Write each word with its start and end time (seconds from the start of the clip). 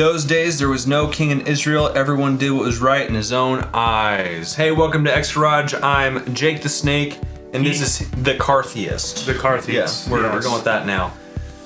those 0.00 0.24
days, 0.24 0.58
there 0.58 0.68
was 0.70 0.86
no 0.86 1.06
king 1.08 1.30
in 1.30 1.46
Israel. 1.46 1.92
Everyone 1.94 2.38
did 2.38 2.52
what 2.52 2.64
was 2.64 2.78
right 2.80 3.06
in 3.06 3.12
his 3.14 3.32
own 3.32 3.68
eyes. 3.74 4.54
Hey, 4.54 4.70
welcome 4.72 5.04
to 5.04 5.14
X 5.14 5.34
Garage. 5.34 5.74
I'm 5.82 6.32
Jake 6.34 6.62
the 6.62 6.70
Snake, 6.70 7.18
and 7.52 7.66
this 7.66 7.82
is 7.82 8.10
the 8.12 8.34
Cartheist. 8.36 9.26
The 9.26 9.34
Carthians. 9.34 9.74
Yes, 9.74 10.08
we're, 10.08 10.22
we're 10.22 10.40
going 10.40 10.54
with 10.54 10.64
that 10.64 10.86
now. 10.86 11.12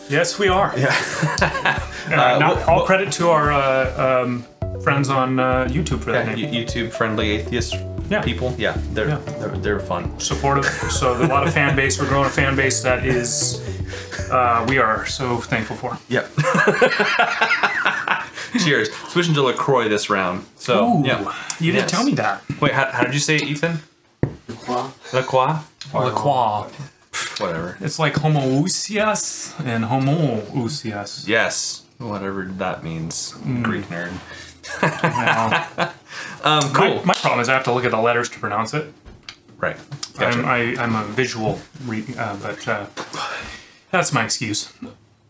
Yes, 0.09 0.37
we 0.37 0.49
are. 0.49 0.75
Yeah. 0.77 1.81
Uh, 2.05 2.39
not, 2.39 2.59
wh- 2.61 2.69
all 2.69 2.85
credit 2.85 3.11
to 3.11 3.31
our 3.31 3.51
uh, 3.51 4.25
um, 4.25 4.45
friends 4.83 5.09
on 5.09 5.41
uh, 5.41 5.65
YouTube 5.71 6.01
for 6.03 6.13
that 6.13 6.37
yeah 6.39 6.51
name. 6.51 6.53
YouTube 6.67 6.93
friendly 6.93 7.31
atheist 7.31 7.77
Yeah. 8.11 8.21
people. 8.21 8.55
Yeah, 8.59 8.77
they're, 8.93 9.09
Yeah. 9.09 9.17
they're 9.39 9.57
they're 9.57 9.81
fun. 9.81 10.21
Supportive. 10.21 10.67
So 10.67 11.15
a 11.17 11.25
lot 11.27 11.47
of 11.47 11.55
fan 11.55 11.75
base. 11.75 11.99
We're 11.99 12.07
growing 12.09 12.27
a 12.27 12.31
fan 12.31 12.57
base 12.57 12.83
that 12.83 13.07
is 13.07 13.59
uh, 14.31 14.67
we 14.69 14.77
are 14.77 15.07
so 15.07 15.39
thankful 15.39 15.77
for. 15.77 15.99
Yep. 16.11 16.29
Cheers. 18.59 18.93
Switching 19.09 19.35
to 19.35 19.43
Lacroix 19.43 19.89
this 19.89 20.09
round. 20.11 20.45
So 20.57 20.99
Ooh, 20.99 21.05
yeah. 21.07 21.21
you 21.61 21.73
didn't 21.73 21.85
Yes. 21.85 21.91
tell 21.91 22.05
me 22.05 22.15
that. 22.15 22.43
Wait, 22.61 22.73
how, 22.73 22.91
how 22.93 23.03
did 23.05 23.15
you 23.15 23.21
say 23.21 23.37
it, 23.37 23.43
Ethan? 23.45 23.81
Lacroix. 24.49 24.91
Lacroix. 25.13 25.59
La 25.93 26.11
Croix. 26.11 26.67
Whatever. 27.39 27.77
It's 27.81 27.99
like 27.99 28.15
homoousios 28.15 29.53
and 29.65 29.85
homoiousios. 29.85 31.27
Yes. 31.29 31.83
Whatever 31.99 32.45
that 32.59 32.83
means. 32.83 33.33
Mm. 33.45 33.63
Greek 33.63 33.85
nerd. 33.87 34.13
Now, 35.03 35.93
Um, 36.43 36.63
cool. 36.73 36.97
my, 36.97 37.05
my 37.05 37.15
problem 37.15 37.41
is 37.41 37.49
I 37.49 37.55
have 37.55 37.65
to 37.65 37.73
look 37.73 37.85
at 37.85 37.91
the 37.91 38.01
letters 38.01 38.29
to 38.31 38.39
pronounce 38.39 38.73
it. 38.75 38.93
right. 39.59 39.77
Gotcha. 40.19 40.39
I'm, 40.39 40.45
I, 40.45 40.59
I'm 40.83 40.95
a 40.97 41.05
visual, 41.05 41.59
re- 41.87 42.05
uh, 42.19 42.37
but 42.37 42.67
uh, 42.69 42.87
that's 43.91 44.13
my 44.13 44.25
excuse. 44.25 44.73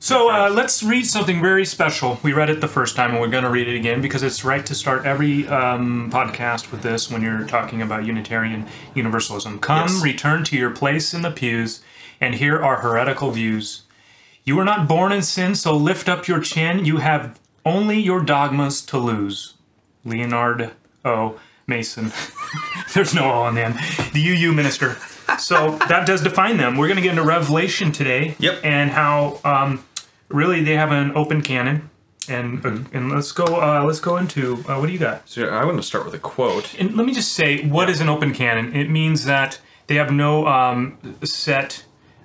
So 0.04 0.28
uh, 0.28 0.50
let's 0.50 0.82
read 0.82 1.06
something 1.06 1.40
very 1.40 1.64
special. 1.64 2.20
We 2.22 2.34
read 2.34 2.50
it 2.50 2.60
the 2.60 2.68
first 2.68 2.94
time, 2.94 3.12
and 3.12 3.20
we're 3.20 3.28
going 3.28 3.44
to 3.44 3.48
read 3.48 3.68
it 3.68 3.74
again 3.74 4.02
because 4.02 4.22
it's 4.22 4.44
right 4.44 4.64
to 4.66 4.74
start 4.74 5.06
every 5.06 5.48
um, 5.48 6.10
podcast 6.12 6.70
with 6.70 6.82
this 6.82 7.10
when 7.10 7.22
you're 7.22 7.46
talking 7.46 7.80
about 7.80 8.04
Unitarian 8.04 8.66
Universalism. 8.94 9.60
Come, 9.60 9.88
Yes. 9.88 10.02
return 10.02 10.44
to 10.44 10.58
your 10.58 10.68
place 10.68 11.14
in 11.14 11.22
the 11.22 11.30
pews, 11.30 11.80
and 12.20 12.34
hear 12.34 12.62
our 12.62 12.82
heretical 12.82 13.30
views. 13.30 13.84
You 14.44 14.56
were 14.56 14.64
not 14.64 14.86
born 14.86 15.10
in 15.10 15.22
sin, 15.22 15.54
so 15.54 15.74
lift 15.74 16.06
up 16.06 16.28
your 16.28 16.40
chin. 16.40 16.84
You 16.84 16.98
have 16.98 17.40
only 17.64 17.98
your 17.98 18.20
dogmas 18.20 18.82
to 18.82 18.98
lose. 18.98 19.54
Leonard 20.04 20.72
O. 21.06 21.40
Mason. 21.66 22.12
There's 22.92 23.14
no 23.14 23.24
O 23.24 23.30
on 23.44 23.54
the 23.54 23.64
end. 23.64 23.76
The 24.12 24.20
UU 24.20 24.52
minister. 24.52 24.98
So 25.38 25.78
that 25.88 26.06
does 26.06 26.20
define 26.20 26.58
them. 26.58 26.76
We're 26.76 26.88
going 26.88 26.96
to 26.96 27.02
get 27.02 27.12
into 27.12 27.24
Revelation 27.24 27.90
today. 27.90 28.36
Yep. 28.38 28.60
And 28.62 28.90
how 28.90 29.40
um, 29.46 29.82
really 30.28 30.62
they 30.62 30.76
have 30.76 30.92
an 30.92 31.12
open 31.14 31.42
canon. 31.42 31.90
And 32.26 32.64
uh, 32.64 32.78
and 32.92 33.12
let's 33.12 33.32
go 33.32 33.44
uh, 33.44 33.84
let's 33.84 34.00
go 34.00 34.16
into 34.16 34.64
uh, 34.66 34.78
what 34.78 34.86
do 34.86 34.92
you 34.92 34.98
got? 34.98 35.28
So 35.28 35.46
I 35.46 35.62
want 35.66 35.76
to 35.76 35.82
start 35.82 36.06
with 36.06 36.14
a 36.14 36.18
quote. 36.18 36.74
And 36.78 36.96
let 36.96 37.04
me 37.04 37.12
just 37.12 37.34
say, 37.34 37.66
what 37.66 37.90
is 37.90 38.00
an 38.00 38.08
open 38.08 38.32
canon? 38.32 38.74
It 38.74 38.88
means 38.88 39.26
that 39.26 39.60
they 39.88 39.96
have 39.96 40.10
no 40.10 40.46
um, 40.46 40.98
set 41.22 41.84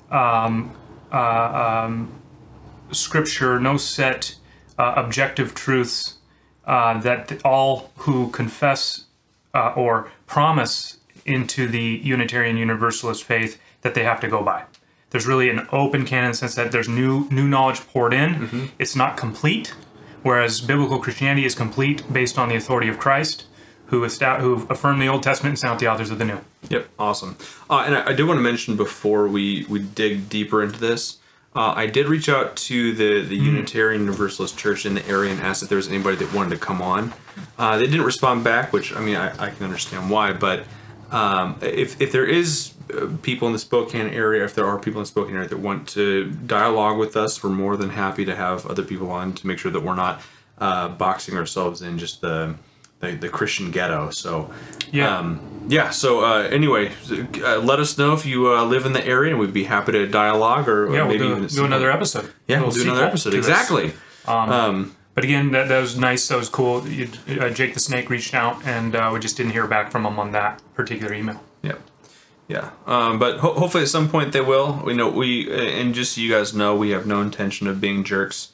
um, 0.09 0.73
uh, 1.11 1.85
um, 1.85 2.11
scripture, 2.91 3.59
no 3.59 3.75
set 3.75 4.35
uh, 4.77 4.93
objective 4.95 5.53
truths 5.53 6.17
uh, 6.65 6.99
that 7.01 7.43
all 7.43 7.91
who 7.97 8.29
confess 8.29 9.05
uh, 9.53 9.73
or 9.75 10.11
promise 10.25 10.97
into 11.25 11.67
the 11.67 11.99
Unitarian 12.03 12.57
Universalist 12.57 13.23
faith 13.23 13.59
that 13.81 13.95
they 13.95 14.03
have 14.03 14.19
to 14.21 14.27
go 14.27 14.43
by. 14.43 14.63
There's 15.11 15.25
really 15.25 15.49
an 15.49 15.67
open 15.71 16.05
canon 16.05 16.25
in 16.25 16.31
the 16.31 16.37
sense 16.37 16.55
that 16.55 16.71
there's 16.71 16.87
new 16.89 17.27
new 17.29 17.47
knowledge 17.47 17.79
poured 17.87 18.13
in. 18.13 18.71
It's 18.77 18.95
not 18.95 19.17
complete, 19.17 19.73
whereas 20.23 20.61
biblical 20.61 20.99
Christianity 20.99 21.45
is 21.45 21.55
complete 21.55 22.03
based 22.11 22.37
on 22.37 22.49
the 22.49 22.55
authority 22.55 22.87
of 22.87 22.99
Christ, 22.99 23.45
who 23.87 24.01
estab- 24.01 24.39
who 24.39 24.67
affirmed 24.69 25.01
the 25.01 25.07
Old 25.07 25.23
Testament 25.23 25.51
and 25.53 25.59
sent 25.59 25.73
out 25.73 25.79
the 25.79 25.87
authors 25.87 26.11
of 26.11 26.19
the 26.19 26.25
New. 26.25 26.39
Yep, 26.69 26.89
awesome. 26.99 27.37
Uh, 27.69 27.83
and 27.85 27.95
I, 27.95 28.09
I 28.09 28.13
did 28.13 28.27
want 28.27 28.37
to 28.37 28.43
mention 28.43 28.75
before 28.75 29.27
we, 29.27 29.65
we 29.67 29.79
dig 29.79 30.29
deeper 30.29 30.61
into 30.61 30.79
this, 30.79 31.17
uh, 31.55 31.73
I 31.75 31.87
did 31.87 32.07
reach 32.07 32.29
out 32.29 32.55
to 32.55 32.93
the, 32.93 33.21
the 33.21 33.35
Unitarian 33.35 34.01
Universalist 34.01 34.57
Church 34.57 34.85
in 34.85 34.93
the 34.93 35.05
area 35.07 35.31
and 35.31 35.41
asked 35.41 35.63
if 35.63 35.69
there 35.69 35.77
was 35.77 35.87
anybody 35.87 36.15
that 36.17 36.31
wanted 36.31 36.51
to 36.51 36.57
come 36.57 36.81
on. 36.81 37.13
Uh, 37.57 37.77
they 37.77 37.85
didn't 37.85 38.03
respond 38.05 38.43
back, 38.43 38.71
which 38.71 38.93
I 38.95 38.99
mean 38.99 39.15
I, 39.15 39.31
I 39.31 39.49
can 39.49 39.63
understand 39.63 40.11
why. 40.11 40.33
But 40.33 40.65
um, 41.09 41.57
if 41.61 41.99
if 41.99 42.11
there 42.11 42.25
is 42.25 42.73
people 43.21 43.47
in 43.47 43.53
the 43.53 43.59
Spokane 43.59 44.07
area, 44.09 44.43
if 44.45 44.55
there 44.55 44.65
are 44.65 44.79
people 44.79 44.99
in 44.99 45.03
the 45.03 45.07
Spokane 45.07 45.35
area 45.35 45.47
that 45.49 45.59
want 45.59 45.87
to 45.89 46.31
dialogue 46.31 46.97
with 46.97 47.15
us, 47.17 47.43
we're 47.43 47.49
more 47.49 47.77
than 47.77 47.91
happy 47.91 48.25
to 48.25 48.35
have 48.35 48.65
other 48.65 48.83
people 48.83 49.11
on 49.11 49.33
to 49.33 49.47
make 49.47 49.57
sure 49.59 49.71
that 49.71 49.81
we're 49.83 49.95
not 49.95 50.21
uh, 50.57 50.89
boxing 50.89 51.37
ourselves 51.37 51.81
in 51.81 51.97
just 51.97 52.21
the 52.21 52.55
the, 53.01 53.11
the 53.11 53.29
Christian 53.29 53.71
ghetto. 53.71 54.09
So 54.09 54.51
Yeah. 54.91 55.17
um, 55.19 55.39
yeah. 55.69 55.89
So 55.89 56.25
uh, 56.25 56.41
anyway, 56.51 56.91
uh, 57.41 57.59
let 57.59 57.79
us 57.79 57.97
know 57.97 58.11
if 58.13 58.25
you 58.25 58.53
uh, 58.53 58.65
live 58.65 58.85
in 58.85 58.91
the 58.91 59.05
area, 59.05 59.31
and 59.31 59.39
we'd 59.39 59.53
be 59.53 59.63
happy 59.63 59.93
to 59.93 60.05
dialogue 60.05 60.67
or, 60.67 60.87
or 60.87 60.93
Yeah, 60.95 61.07
we'll 61.07 61.17
maybe 61.17 61.47
do, 61.47 61.47
do 61.47 61.63
another 61.65 61.89
episode. 61.91 62.29
Yeah, 62.47 62.59
we'll 62.59 62.71
do 62.71 62.81
another 62.83 63.05
episode. 63.05 63.29
to 63.31 63.37
this. 63.37 63.47
Exactly. 63.47 63.93
But 65.15 65.23
again, 65.25 65.51
that, 65.51 65.67
that 65.67 65.81
was 65.81 65.97
nice. 65.97 66.27
That 66.29 66.37
was 66.37 66.49
cool. 66.49 66.87
You, 66.87 67.09
uh, 67.39 67.49
Jake 67.49 67.73
the 67.73 67.79
Snake 67.79 68.09
reached 68.09 68.33
out, 68.33 68.65
and 68.65 68.95
uh, 68.95 69.09
we 69.13 69.19
just 69.19 69.35
didn't 69.37 69.51
hear 69.51 69.67
back 69.67 69.91
from 69.91 70.05
him 70.05 70.17
on 70.19 70.31
that 70.31 70.61
particular 70.75 71.13
email. 71.13 71.41
Yeah. 71.61 71.73
Yeah. 72.49 72.71
Um, 72.85 73.19
but 73.19 73.39
ho- 73.39 73.53
hopefully 73.53 73.83
at 73.83 73.89
some 73.89 74.09
point 74.09 74.33
they 74.33 74.41
will. 74.41 74.81
We 74.83 74.93
know 74.93 75.09
we 75.09 75.49
and 75.49 75.93
just 75.95 76.15
so 76.15 76.21
you 76.21 76.29
guys 76.29 76.53
know, 76.53 76.75
we 76.75 76.89
have 76.89 77.05
no 77.05 77.21
intention 77.21 77.67
of 77.67 77.79
being 77.79 78.03
jerks. 78.03 78.51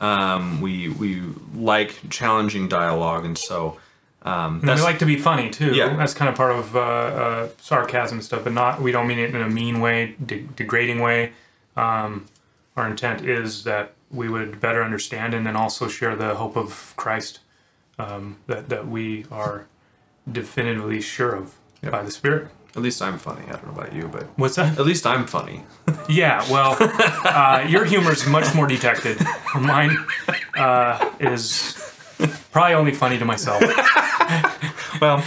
Um, 0.00 0.60
we 0.60 0.90
we 0.90 1.22
like 1.56 1.98
challenging 2.10 2.68
dialogue, 2.68 3.24
and 3.24 3.36
so 3.36 3.78
um, 4.22 4.60
And 4.62 4.78
we 4.78 4.82
like 4.82 4.98
to 4.98 5.06
be 5.06 5.16
funny 5.16 5.48
too. 5.50 5.74
Yeah. 5.74 5.96
That's 5.96 6.14
kind 6.14 6.28
of 6.28 6.34
part 6.34 6.52
of 6.52 6.76
uh, 6.76 6.80
uh, 6.80 7.48
sarcasm 7.60 8.18
and 8.18 8.24
stuff, 8.24 8.44
but 8.44 8.52
not. 8.52 8.82
We 8.82 8.92
don't 8.92 9.06
mean 9.06 9.18
it 9.18 9.34
in 9.34 9.40
a 9.40 9.48
mean 9.48 9.80
way, 9.80 10.16
de- 10.24 10.42
degrading 10.42 11.00
way. 11.00 11.32
Um, 11.76 12.26
our 12.76 12.86
intent 12.86 13.24
is 13.26 13.64
that 13.64 13.94
we 14.10 14.28
would 14.28 14.60
better 14.60 14.82
understand 14.82 15.34
and 15.34 15.46
then 15.46 15.56
also 15.56 15.88
share 15.88 16.14
the 16.16 16.34
hope 16.34 16.56
of 16.56 16.94
Christ 16.96 17.40
um, 17.98 18.36
that 18.46 18.68
that 18.68 18.86
we 18.86 19.24
are 19.30 19.66
definitively 20.30 21.00
sure 21.00 21.34
of 21.34 21.54
by 21.82 22.02
the 22.02 22.10
Spirit. 22.10 22.48
At 22.76 22.82
least 22.82 23.00
I'm 23.02 23.18
funny. 23.18 23.42
I 23.48 23.52
don't 23.52 23.66
know 23.66 23.72
about 23.80 23.92
you, 23.92 24.08
but 24.08 24.24
What's 24.36 24.56
that? 24.56 24.78
at 24.78 24.86
least 24.86 25.06
I'm 25.06 25.26
funny. 25.26 25.64
Yeah, 26.10 26.42
well, 26.50 26.74
uh, 26.80 27.66
your 27.68 27.84
humor 27.84 28.12
is 28.12 28.26
much 28.26 28.54
more 28.54 28.66
detected. 28.66 29.18
Mine 29.60 29.94
uh, 30.56 31.10
is 31.20 31.76
probably 32.50 32.72
only 32.74 32.92
funny 32.94 33.18
to 33.18 33.26
myself. 33.26 33.60
well, 35.02 35.22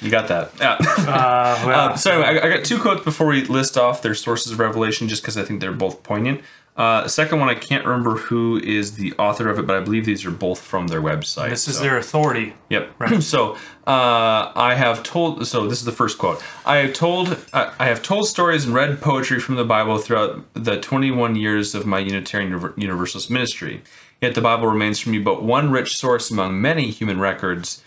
you 0.00 0.10
got 0.10 0.26
that. 0.26 0.50
Yeah. 0.58 0.72
Uh, 0.80 1.62
well, 1.66 1.88
Uh, 1.90 1.96
so 1.96 2.20
anyway, 2.22 2.40
I, 2.40 2.46
I 2.46 2.56
got 2.56 2.64
two 2.64 2.80
quotes 2.80 3.04
before 3.04 3.28
we 3.28 3.44
list 3.44 3.76
off 3.78 4.02
their 4.02 4.14
sources 4.16 4.50
of 4.52 4.58
revelation, 4.58 5.06
just 5.08 5.22
because 5.22 5.36
I 5.38 5.44
think 5.44 5.60
they're 5.60 5.70
both 5.72 6.02
poignant. 6.02 6.40
Uh, 6.80 7.06
second 7.06 7.38
one, 7.38 7.50
I 7.50 7.54
can't 7.54 7.84
remember 7.84 8.16
who 8.16 8.56
is 8.56 8.94
the 8.94 9.12
author 9.18 9.50
of 9.50 9.58
it, 9.58 9.66
but 9.66 9.76
I 9.76 9.80
believe 9.80 10.06
these 10.06 10.24
are 10.24 10.30
both 10.30 10.62
from 10.62 10.86
their 10.86 11.02
website. 11.02 11.50
this 11.50 11.68
is 11.68 11.76
so- 11.76 11.82
their 11.82 11.98
authority. 11.98 12.54
Yep. 12.70 12.94
so 13.20 13.58
uh, 13.86 14.50
I 14.54 14.76
have 14.76 15.02
told. 15.02 15.46
So 15.46 15.66
this 15.66 15.78
is 15.78 15.84
the 15.84 15.92
first 15.92 16.16
quote. 16.16 16.42
I 16.64 16.76
have 16.78 16.94
told. 16.94 17.36
I 17.52 17.74
I 17.78 17.84
have 17.88 18.02
told 18.02 18.28
stories 18.28 18.64
and 18.64 18.74
read 18.74 19.02
poetry 19.02 19.40
from 19.40 19.56
the 19.56 19.64
Bible 19.64 19.98
throughout 19.98 20.42
the 20.54 20.80
21 20.80 21.36
years 21.36 21.74
of 21.74 21.84
my 21.84 21.98
Unitarian 21.98 22.72
Universalist 22.78 23.30
ministry. 23.30 23.82
Yet 24.22 24.34
the 24.34 24.40
Bible 24.40 24.66
remains 24.66 25.00
for 25.00 25.10
me 25.10 25.18
but 25.18 25.42
one 25.42 25.70
rich 25.70 25.98
source 25.98 26.30
among 26.30 26.62
many 26.62 26.90
human 26.90 27.20
records 27.20 27.82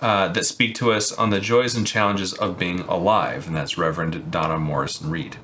uh, 0.00 0.28
that 0.28 0.46
speak 0.46 0.74
to 0.76 0.90
us 0.92 1.12
on 1.12 1.28
the 1.28 1.40
joys 1.40 1.74
and 1.74 1.86
challenges 1.86 2.32
of 2.32 2.58
being 2.58 2.80
alive, 2.80 3.46
and 3.46 3.54
that's 3.54 3.76
Reverend 3.76 4.30
Donna 4.30 4.56
Morrison 4.58 5.10
Reed. 5.10 5.36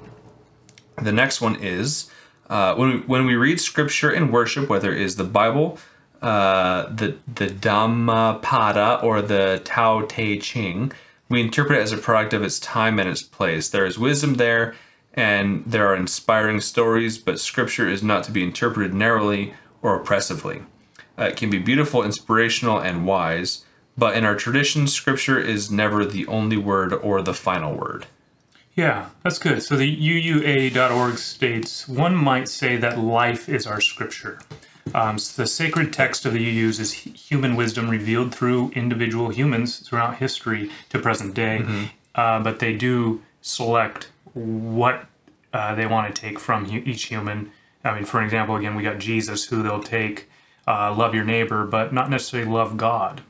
The 0.96 1.12
next 1.12 1.43
one 1.43 1.56
is 1.56 2.11
uh, 2.49 2.75
when 2.75 2.88
we, 2.91 2.96
when 3.00 3.26
we 3.26 3.35
read 3.35 3.61
scripture 3.61 4.11
in 4.11 4.31
worship, 4.31 4.69
whether 4.69 4.93
it 4.93 5.00
is 5.00 5.17
the 5.17 5.25
Bible, 5.25 5.79
uh, 6.23 6.87
the 6.88 7.17
the 7.32 7.49
Dhammapada 7.49 9.00
or 9.02 9.20
the 9.23 9.61
Tao 9.64 10.02
Te 10.02 10.38
Ching, 10.38 10.93
we 11.29 11.41
interpret 11.41 11.79
it 11.79 11.82
as 11.82 11.93
a 11.93 11.99
product 11.99 12.32
of 12.32 12.43
its 12.43 12.58
time 12.58 12.99
and 12.99 13.08
its 13.08 13.23
place. 13.23 13.69
There 13.69 13.87
is 13.87 13.99
wisdom 13.99 14.35
there, 14.35 14.75
and 15.12 15.64
there 15.67 15.87
are 15.87 15.96
inspiring 15.96 16.61
stories, 16.61 17.19
but 17.19 17.41
scripture 17.41 17.88
is 17.88 18.02
not 18.02 18.25
to 18.25 18.32
be 18.32 18.43
interpreted 18.43 18.94
narrowly 18.94 19.55
or 19.82 19.96
oppressively. 19.96 20.62
Uh, 21.19 21.25
it 21.25 21.37
can 21.37 21.50
be 21.50 21.58
beautiful, 21.58 22.02
inspirational, 22.02 22.79
and 22.79 23.06
wise, 23.06 23.64
but 23.96 24.17
in 24.17 24.25
our 24.25 24.35
tradition, 24.35 24.87
scripture 24.87 25.38
is 25.38 25.70
never 25.70 26.05
the 26.05 26.26
only 26.26 26.56
word 26.56 26.93
or 26.93 27.23
the 27.23 27.35
final 27.35 27.75
word. 27.75 28.06
Yeah, 28.75 29.11
that's 29.23 29.38
good. 29.38 29.62
So 29.62 29.76
the 29.76 29.97
UUA.org 29.97 31.19
states 31.19 31.87
one 31.88 32.17
might 32.17 32.49
say 32.49 32.76
that 32.76 32.99
life 32.99 33.49
is 33.49 33.67
our 33.67 33.81
scripture. 33.81 34.41
Um, 34.94 35.19
so 35.19 35.43
the 35.43 35.47
sacred 35.47 35.93
text 35.93 36.26
of 36.26 36.32
the 36.32 36.41
UUs 36.62 36.81
is 36.81 36.93
human 36.93 37.56
wisdom 37.56 37.88
revealed 37.88 38.35
through 38.35 38.71
individual 38.71 39.31
humans 39.31 39.79
throughout 39.79 40.17
history 40.17 40.71
to 40.91 40.99
present 40.99 41.35
day, 41.35 41.65
uh, 42.15 42.41
but 42.43 42.59
they 42.59 42.75
do 42.75 43.23
select 43.41 44.09
what 44.35 45.06
uh, 45.53 45.75
they 45.75 45.87
want 45.87 46.12
to 46.15 46.20
take 46.20 46.38
from 46.38 46.67
hu- 46.67 46.82
each 46.85 47.05
human. 47.05 47.50
I 47.85 47.94
mean, 47.94 48.05
for 48.05 48.23
example, 48.23 48.56
again, 48.56 48.75
we 48.75 48.82
got 48.82 48.99
Jesus, 48.99 49.44
who 49.47 49.62
they'll 49.62 49.82
take 49.82 50.29
uh, 50.67 50.94
love 50.94 51.15
your 51.15 51.25
neighbor, 51.25 51.65
but 51.65 51.93
not 51.93 52.11
necessarily 52.11 52.50
love 52.50 52.77
God. 52.77 53.23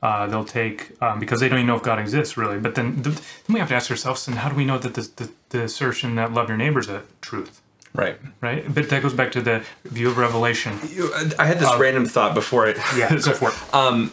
Uh, 0.00 0.28
they'll 0.28 0.44
take 0.44 0.92
um, 1.02 1.18
because 1.18 1.40
they 1.40 1.48
don't 1.48 1.58
even 1.58 1.66
know 1.66 1.76
if 1.76 1.82
God 1.82 1.98
exists 1.98 2.36
really. 2.36 2.58
But 2.58 2.76
then, 2.76 3.02
then 3.02 3.16
we 3.48 3.58
have 3.58 3.68
to 3.70 3.74
ask 3.74 3.90
ourselves, 3.90 4.28
and 4.28 4.38
how 4.38 4.48
do 4.48 4.54
we 4.54 4.64
know 4.64 4.78
that 4.78 4.94
the, 4.94 5.02
the, 5.16 5.30
the 5.48 5.62
assertion 5.64 6.14
that 6.14 6.32
love 6.32 6.48
your 6.48 6.56
neighbor 6.56 6.78
is 6.78 6.88
a 6.88 7.02
truth? 7.20 7.60
Right. 7.94 8.16
Right. 8.40 8.72
But 8.72 8.90
that 8.90 9.02
goes 9.02 9.14
back 9.14 9.32
to 9.32 9.40
the 9.40 9.64
view 9.84 10.08
of 10.08 10.18
Revelation. 10.18 10.78
You, 10.88 11.12
I 11.38 11.46
had 11.46 11.58
this 11.58 11.74
random 11.78 12.06
thought 12.06 12.34
before 12.34 12.68
it. 12.68 12.76
Yeah. 12.96 13.08
go 13.24 13.32
for 13.32 13.50
it. 13.50 14.12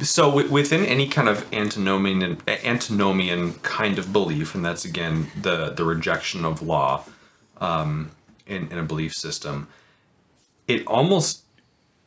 So 0.00 0.28
w- 0.30 0.50
within 0.50 0.84
any 0.86 1.08
kind 1.08 1.28
of 1.28 1.52
antinomian 1.52 2.38
antinomian 2.46 3.54
kind 3.54 3.98
of 3.98 4.12
belief, 4.12 4.54
and 4.54 4.64
that's 4.64 4.84
again 4.84 5.30
the 5.40 5.70
the 5.70 5.84
rejection 5.84 6.44
of 6.44 6.62
law 6.62 7.04
um, 7.60 8.10
in 8.46 8.70
in 8.70 8.78
a 8.78 8.82
belief 8.82 9.14
system, 9.14 9.68
it 10.68 10.86
almost 10.86 11.43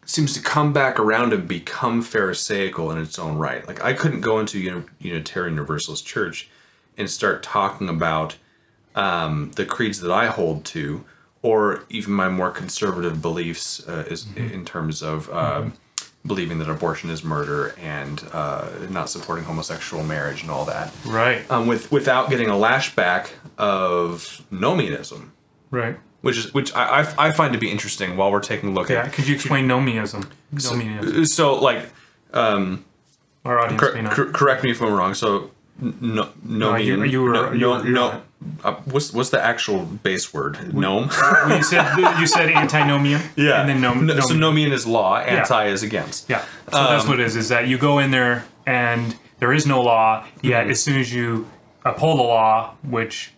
seems 0.08 0.34
to 0.34 0.42
come 0.42 0.74
back 0.74 1.00
around 1.00 1.34
and 1.34 1.48
become 1.48 2.02
pharisaical 2.02 2.92
in 2.92 2.98
its 2.98 3.20
own 3.20 3.38
right. 3.38 3.68
Like 3.68 3.84
I 3.84 3.94
couldn't 3.94 4.22
go 4.22 4.40
into 4.40 4.84
Unitarian 5.00 5.54
Universalist 5.54 6.06
Church 6.06 6.50
and 6.98 7.10
start 7.10 7.44
talking 7.44 7.90
about 7.90 8.38
um, 8.96 9.52
the 9.56 9.66
creeds 9.66 10.00
that 10.00 10.12
I 10.12 10.28
hold 10.28 10.66
to, 10.66 11.06
or 11.42 11.84
even 11.90 12.14
my 12.14 12.30
more 12.30 12.50
conservative 12.50 13.22
beliefs 13.22 13.88
uh, 13.88 14.06
is 14.10 14.26
in 14.36 14.66
terms 14.66 15.04
of 15.04 15.30
um, 15.32 15.74
believing 16.26 16.58
that 16.60 16.70
abortion 16.70 17.10
is 17.10 17.24
murder 17.24 17.76
and 17.80 18.24
uh, 18.34 18.70
not 18.90 19.10
supporting 19.10 19.46
homosexual 19.46 20.04
marriage 20.04 20.42
and 20.42 20.50
all 20.50 20.66
that, 20.66 20.92
right. 21.06 21.50
um, 21.52 21.68
with 21.68 21.92
without 21.92 22.30
getting 22.30 22.48
a 22.48 22.54
lashback 22.54 23.30
of 23.58 24.44
nomianism, 24.52 25.30
right. 25.70 25.98
Which 26.22 26.38
is 26.38 26.54
which 26.54 26.74
I, 26.76 27.02
I, 27.02 27.28
I 27.28 27.32
find 27.32 27.54
to 27.54 27.60
be 27.60 27.70
interesting. 27.72 28.18
While 28.18 28.32
we're 28.32 28.40
taking 28.42 28.70
a 28.70 28.72
look 28.74 28.90
Yeah. 28.90 29.00
at 29.00 29.06
Yeah, 29.06 29.12
Could 29.12 29.28
you 29.28 29.36
explain 29.36 29.68
nomiism? 29.68 30.26
Nomiism. 30.54 31.28
so 31.28 31.56
like 31.56 31.90
Our 32.34 33.60
audience 33.60 33.80
cor- 33.82 33.94
cor- 34.26 34.32
correct 34.32 34.64
me 34.64 34.72
if 34.72 34.82
I'm 34.82 34.94
wrong. 34.94 35.14
So 35.14 35.52
no, 35.80 36.30
nomian. 36.46 36.86
you- 36.86 37.04
you 37.04 37.22
were- 37.24 37.34
no, 37.34 37.52
you 37.52 37.60
no, 37.60 37.70
were- 37.70 37.84
no- 37.84 38.22
uh, 38.64 38.74
what's 38.86 39.14
what's 39.14 39.30
the 39.30 39.44
actual 39.44 39.84
base 39.86 40.34
word? 40.34 40.74
Gnome. 40.74 41.10
you 41.50 41.64
said 41.64 41.98
you 42.20 42.28
said 42.28 42.50
antinomian. 42.64 43.22
And 43.38 43.70
then 43.70 43.82
nom, 43.82 44.06
No, 44.06 44.20
so 44.20 44.34
nomian. 44.36 44.68
nomian 44.70 44.72
is 44.72 44.86
law. 44.86 45.18
Anti 45.20 45.66
is 45.68 45.84
against. 45.84 46.30
Yeah. 46.30 46.42
So 46.72 46.84
that's 46.84 47.04
Um, 47.04 47.10
what 47.10 47.20
it 47.20 47.26
is. 47.26 47.36
Is 47.36 47.50
that 47.50 47.68
you 47.68 47.78
go 47.78 48.00
in 48.00 48.12
there 48.12 48.46
and 48.66 49.16
there 49.40 49.54
is 49.54 49.66
no 49.66 49.82
law. 49.82 50.26
Yet 50.42 50.62
Mm-hmm. 50.64 50.72
as 50.72 50.82
soon 50.84 51.00
as 51.00 51.14
you 51.14 51.48
uphold 51.86 52.20
the 52.20 52.24
law, 52.24 52.74
which 52.84 53.32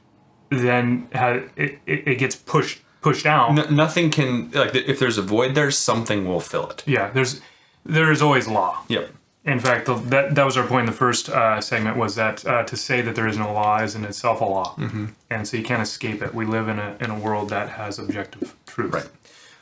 then 0.50 1.08
it, 1.14 1.50
it, 1.56 1.80
it 1.86 2.16
gets 2.20 2.36
pushed 2.36 2.82
pushed 3.02 3.24
down. 3.24 3.58
N- 3.58 3.76
nothing 3.76 4.10
can 4.10 4.52
like 4.52 4.76
if 4.76 5.00
there's 5.00 5.18
a 5.18 5.22
void 5.22 5.56
there, 5.56 5.72
something 5.72 6.28
will 6.28 6.40
fill 6.42 6.70
it. 6.70 6.84
Yeah. 6.86 7.10
There's 7.12 7.42
there 7.86 8.12
is 8.12 8.22
always 8.22 8.48
law. 8.48 8.84
Yep. 8.88 9.12
In 9.46 9.60
fact, 9.60 9.86
the, 9.86 9.96
that 9.96 10.36
that 10.36 10.46
was 10.46 10.58
our 10.58 10.68
point 10.68 10.82
in 10.82 10.86
the 10.88 10.98
first 10.98 11.30
uh, 11.30 11.62
segment 11.62 11.98
was 11.98 12.16
that 12.16 12.46
uh, 12.46 12.64
to 12.64 12.76
say 12.76 13.02
that 13.02 13.16
there 13.16 13.28
is 13.28 13.38
no 13.38 13.54
law 13.54 13.82
is 13.82 13.96
in 13.96 14.04
itself 14.04 14.42
a 14.42 14.46
law, 14.46 14.76
mm-hmm. 14.76 15.06
and 15.30 15.48
so 15.48 15.58
you 15.58 15.64
can't 15.64 15.82
escape 15.82 16.22
it. 16.22 16.36
We 16.36 16.46
live 16.46 16.68
in 16.68 16.78
a 16.78 16.98
in 17.00 17.10
a 17.10 17.18
world 17.18 17.50
that 17.50 17.70
has 17.70 17.98
objective 18.00 18.56
truth, 18.68 19.10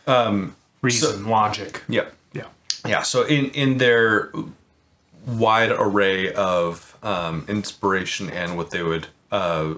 Right. 0.08 0.50
reason, 0.82 1.28
logic. 1.28 1.84
Yep. 1.88 2.14
Yeah. 2.34 2.48
Yeah. 2.86 3.04
So 3.04 3.24
in 3.24 3.52
in 3.52 3.78
their 3.78 4.32
wide 5.26 5.72
array 5.72 6.34
of 6.34 6.98
um, 7.04 7.46
inspiration 7.48 8.30
and 8.30 8.58
what 8.58 8.72
they 8.72 8.82
would 8.82 9.08
uh, 9.32 9.74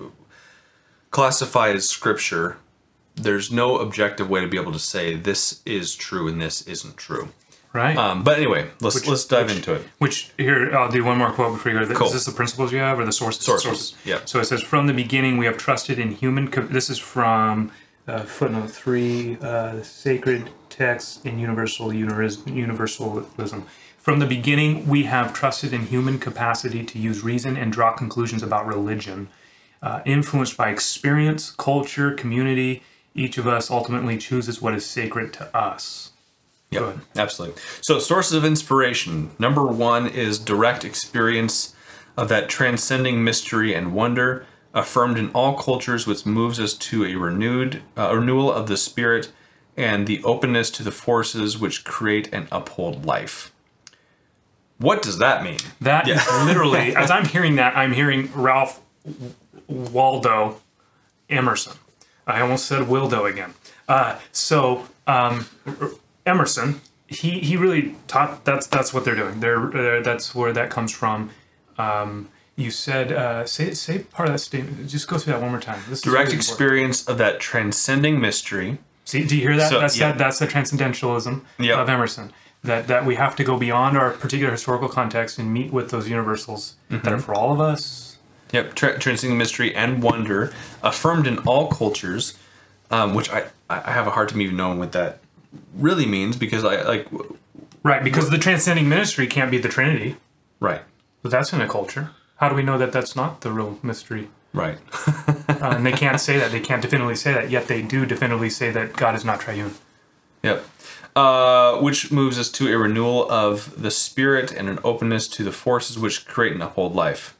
classify 1.11 1.69
as 1.69 1.87
scripture, 1.87 2.57
there's 3.15 3.51
no 3.51 3.77
objective 3.77 4.29
way 4.29 4.41
to 4.41 4.47
be 4.47 4.57
able 4.57 4.71
to 4.71 4.79
say 4.79 5.15
this 5.15 5.61
is 5.65 5.95
true 5.95 6.27
and 6.27 6.41
this 6.41 6.61
isn't 6.67 6.97
true. 6.97 7.29
Right. 7.71 7.95
Um, 7.95 8.23
but 8.23 8.37
anyway, 8.37 8.71
let's 8.81 9.05
let's 9.05 9.25
dive 9.25 9.51
into 9.51 9.73
it. 9.75 9.83
Which 9.99 10.31
here 10.37 10.75
I'll 10.75 10.89
do 10.89 11.03
one 11.03 11.19
more 11.19 11.31
quote 11.31 11.53
before 11.53 11.71
you 11.71 11.79
go. 11.79 11.93
Cool. 11.93 12.07
Is 12.07 12.13
this 12.13 12.25
the 12.25 12.31
principles 12.31 12.73
you 12.73 12.79
have 12.79 12.97
or 12.99 13.05
the 13.05 13.11
sources? 13.11 13.45
Sources, 13.45 13.95
yeah. 14.03 14.21
So 14.25 14.39
it 14.39 14.45
says, 14.45 14.63
"From 14.63 14.87
the 14.87 14.93
beginning, 14.93 15.37
we 15.37 15.45
have 15.45 15.57
trusted 15.57 15.99
in 15.99 16.11
human." 16.11 16.49
Co- 16.49 16.63
this 16.63 16.89
is 16.89 16.97
from 16.97 17.71
uh, 18.07 18.21
footnote 18.21 18.71
three, 18.71 19.37
uh, 19.41 19.83
sacred 19.83 20.49
texts 20.69 21.23
in 21.23 21.37
universal 21.37 21.93
universal 21.93 22.43
universalism. 22.51 23.67
From 23.99 24.17
the 24.17 24.25
beginning, 24.25 24.87
we 24.87 25.03
have 25.03 25.33
trusted 25.33 25.71
in 25.71 25.85
human 25.85 26.17
capacity 26.17 26.83
to 26.83 26.97
use 26.97 27.23
reason 27.23 27.55
and 27.55 27.71
draw 27.71 27.91
conclusions 27.91 28.41
about 28.41 28.65
religion, 28.65 29.27
uh, 29.81 30.01
influenced 30.05 30.57
by 30.57 30.69
experience, 30.69 31.51
culture, 31.51 32.11
community. 32.11 32.83
Each 33.15 33.37
of 33.37 33.47
us 33.47 33.71
ultimately 33.71 34.17
chooses 34.17 34.61
what 34.61 34.75
is 34.75 34.85
sacred 34.85 35.33
to 35.33 35.55
us. 35.55 36.11
Yeah, 36.71 36.93
absolutely. 37.15 37.59
So, 37.81 37.97
sources 37.99 38.33
of 38.33 38.45
inspiration. 38.45 39.31
Number 39.39 39.65
one 39.65 40.07
is 40.07 40.37
direct 40.37 40.85
experience 40.85 41.73
of 42.15 42.29
that 42.29 42.49
transcending 42.49 43.23
mystery 43.23 43.73
and 43.73 43.93
wonder, 43.93 44.45
affirmed 44.73 45.17
in 45.17 45.31
all 45.31 45.57
cultures, 45.57 46.05
which 46.05 46.25
moves 46.25 46.59
us 46.59 46.75
to 46.75 47.05
a 47.05 47.15
renewed 47.15 47.81
uh, 47.97 48.13
renewal 48.15 48.51
of 48.51 48.67
the 48.67 48.77
spirit 48.77 49.31
and 49.75 50.05
the 50.05 50.21
openness 50.23 50.69
to 50.69 50.83
the 50.83 50.91
forces 50.91 51.57
which 51.57 51.85
create 51.85 52.29
and 52.31 52.47
uphold 52.51 53.05
life. 53.05 53.51
What 54.77 55.01
does 55.01 55.17
that 55.17 55.43
mean? 55.43 55.59
That 55.81 56.07
is 56.07 56.25
literally, 56.45 56.95
as 56.95 57.09
I'm 57.09 57.25
hearing 57.25 57.55
that, 57.55 57.75
I'm 57.75 57.93
hearing 57.93 58.29
Ralph 58.33 58.81
Waldo 59.69 60.59
Emerson. 61.29 61.73
I 62.27 62.41
almost 62.41 62.65
said 62.65 62.83
Wildo 62.87 63.29
again. 63.29 63.53
Uh, 63.87 64.19
so 64.31 64.85
um, 65.07 65.45
Emerson, 66.25 66.81
he 67.07 67.39
he 67.39 67.57
really 67.57 67.95
taught. 68.07 68.45
That's 68.45 68.67
that's 68.67 68.93
what 68.93 69.05
they're 69.05 69.15
doing. 69.15 69.39
They're, 69.39 69.97
uh, 69.99 70.01
that's 70.01 70.35
where 70.35 70.53
that 70.53 70.69
comes 70.69 70.91
from. 70.91 71.31
Um, 71.77 72.29
you 72.55 72.71
said 72.71 73.11
uh, 73.11 73.45
say 73.45 73.73
say 73.73 73.99
part 73.99 74.27
of 74.29 74.33
that 74.33 74.39
statement. 74.39 74.87
Just 74.89 75.07
go 75.07 75.17
through 75.17 75.33
that 75.33 75.41
one 75.41 75.51
more 75.51 75.61
time. 75.61 75.79
This 75.89 75.99
is 75.99 76.01
Direct 76.03 76.27
really 76.27 76.37
important. 76.37 76.49
experience 76.49 77.07
of 77.07 77.17
that 77.17 77.39
transcending 77.39 78.19
mystery. 78.19 78.77
See, 79.05 79.23
do 79.25 79.35
you 79.35 79.41
hear 79.41 79.57
that? 79.57 79.69
So, 79.69 79.79
that's 79.79 79.97
yeah. 79.97 80.09
that, 80.11 80.17
that's 80.19 80.39
the 80.39 80.45
transcendentalism 80.45 81.45
Yep. 81.57 81.77
of 81.79 81.89
Emerson. 81.89 82.31
That 82.63 82.87
that 82.87 83.05
we 83.05 83.15
have 83.15 83.35
to 83.37 83.43
go 83.43 83.57
beyond 83.57 83.97
our 83.97 84.11
particular 84.11 84.51
historical 84.51 84.89
context 84.89 85.39
and 85.39 85.51
meet 85.53 85.71
with 85.71 85.89
those 85.89 86.09
universals 86.09 86.75
that 86.89 87.01
Mm-hmm. 87.03 87.13
are 87.15 87.19
for 87.19 87.33
all 87.33 87.53
of 87.53 87.61
us. 87.61 88.08
Yep, 88.51 88.73
tra- 88.75 88.99
transcending 88.99 89.37
mystery 89.37 89.75
and 89.75 90.01
wonder, 90.01 90.51
affirmed 90.81 91.27
in 91.27 91.37
all 91.39 91.67
cultures, 91.67 92.37
um, 92.89 93.13
which 93.13 93.29
I, 93.29 93.45
I 93.69 93.91
have 93.91 94.07
a 94.07 94.11
hard 94.11 94.29
time 94.29 94.41
even 94.41 94.57
knowing 94.57 94.79
what 94.79 94.91
that 94.93 95.19
really 95.75 96.05
means 96.05 96.35
because 96.37 96.63
I 96.65 96.81
like 96.83 97.07
Right, 97.83 98.03
because 98.03 98.29
the 98.29 98.37
transcending 98.37 98.89
ministry 98.89 99.25
can't 99.27 99.49
be 99.51 99.57
the 99.57 99.69
Trinity, 99.69 100.17
right, 100.59 100.81
but 101.21 101.31
that's 101.31 101.53
in 101.53 101.61
a 101.61 101.67
culture. 101.67 102.09
How 102.37 102.49
do 102.49 102.55
we 102.55 102.63
know 102.63 102.77
that 102.77 102.91
that's 102.91 103.15
not 103.15 103.41
the 103.41 103.51
real 103.51 103.79
mystery? 103.83 104.29
right, 104.53 104.77
Uh, 105.49 105.75
and 105.75 105.85
they 105.85 105.91
can't 105.91 106.19
say 106.19 106.37
that. 106.39 106.51
They 106.51 106.59
can't 106.59 106.81
definitively 106.81 107.15
say 107.15 107.33
that. 107.33 107.49
Yet 107.51 107.67
they 107.67 107.81
do 107.81 108.05
definitively 108.05 108.49
say 108.49 108.71
that 108.71 108.93
God 108.95 109.13
is 109.15 109.23
not 109.25 109.39
triune. 109.41 109.75
yep. 110.41 110.65
Uh, 111.15 111.77
which 111.81 112.11
moves 112.11 112.39
us 112.39 112.49
to 112.51 112.71
a 112.73 112.77
renewal 112.77 113.29
of 113.29 113.81
the 113.81 113.91
spirit 113.91 114.51
and 114.53 114.69
an 114.69 114.79
openness 114.83 115.27
to 115.27 115.43
the 115.43 115.51
forces 115.51 115.99
which 115.99 116.25
create 116.27 116.53
and 116.53 116.63
uphold 116.63 116.95
life. 116.95 117.35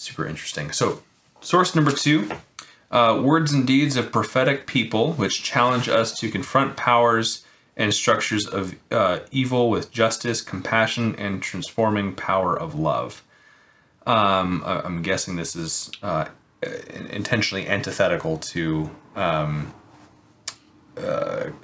Super 0.00 0.24
interesting. 0.24 0.72
So, 0.72 1.02
source 1.42 1.74
number 1.74 1.92
two 1.92 2.30
uh, 2.90 3.20
words 3.22 3.52
and 3.52 3.66
deeds 3.66 3.98
of 3.98 4.10
prophetic 4.10 4.66
people 4.66 5.12
which 5.12 5.42
challenge 5.42 5.90
us 5.90 6.18
to 6.20 6.30
confront 6.30 6.74
powers 6.74 7.44
and 7.76 7.92
structures 7.92 8.46
of 8.46 8.76
uh, 8.90 9.18
evil 9.30 9.68
with 9.68 9.92
justice, 9.92 10.40
compassion, 10.40 11.14
and 11.16 11.42
transforming 11.42 12.14
power 12.14 12.58
of 12.58 12.74
love. 12.74 13.22
Um, 14.06 14.62
I'm 14.64 15.02
guessing 15.02 15.36
this 15.36 15.54
is 15.54 15.90
uh, 16.02 16.28
intentionally 17.10 17.68
antithetical 17.68 18.38
to 18.38 18.88
um, 19.16 19.74
uh, 20.96 21.00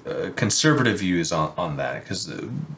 uh, 0.06 0.30
conservative 0.36 0.98
views 0.98 1.32
on, 1.32 1.54
on 1.56 1.78
that, 1.78 2.02
because 2.02 2.26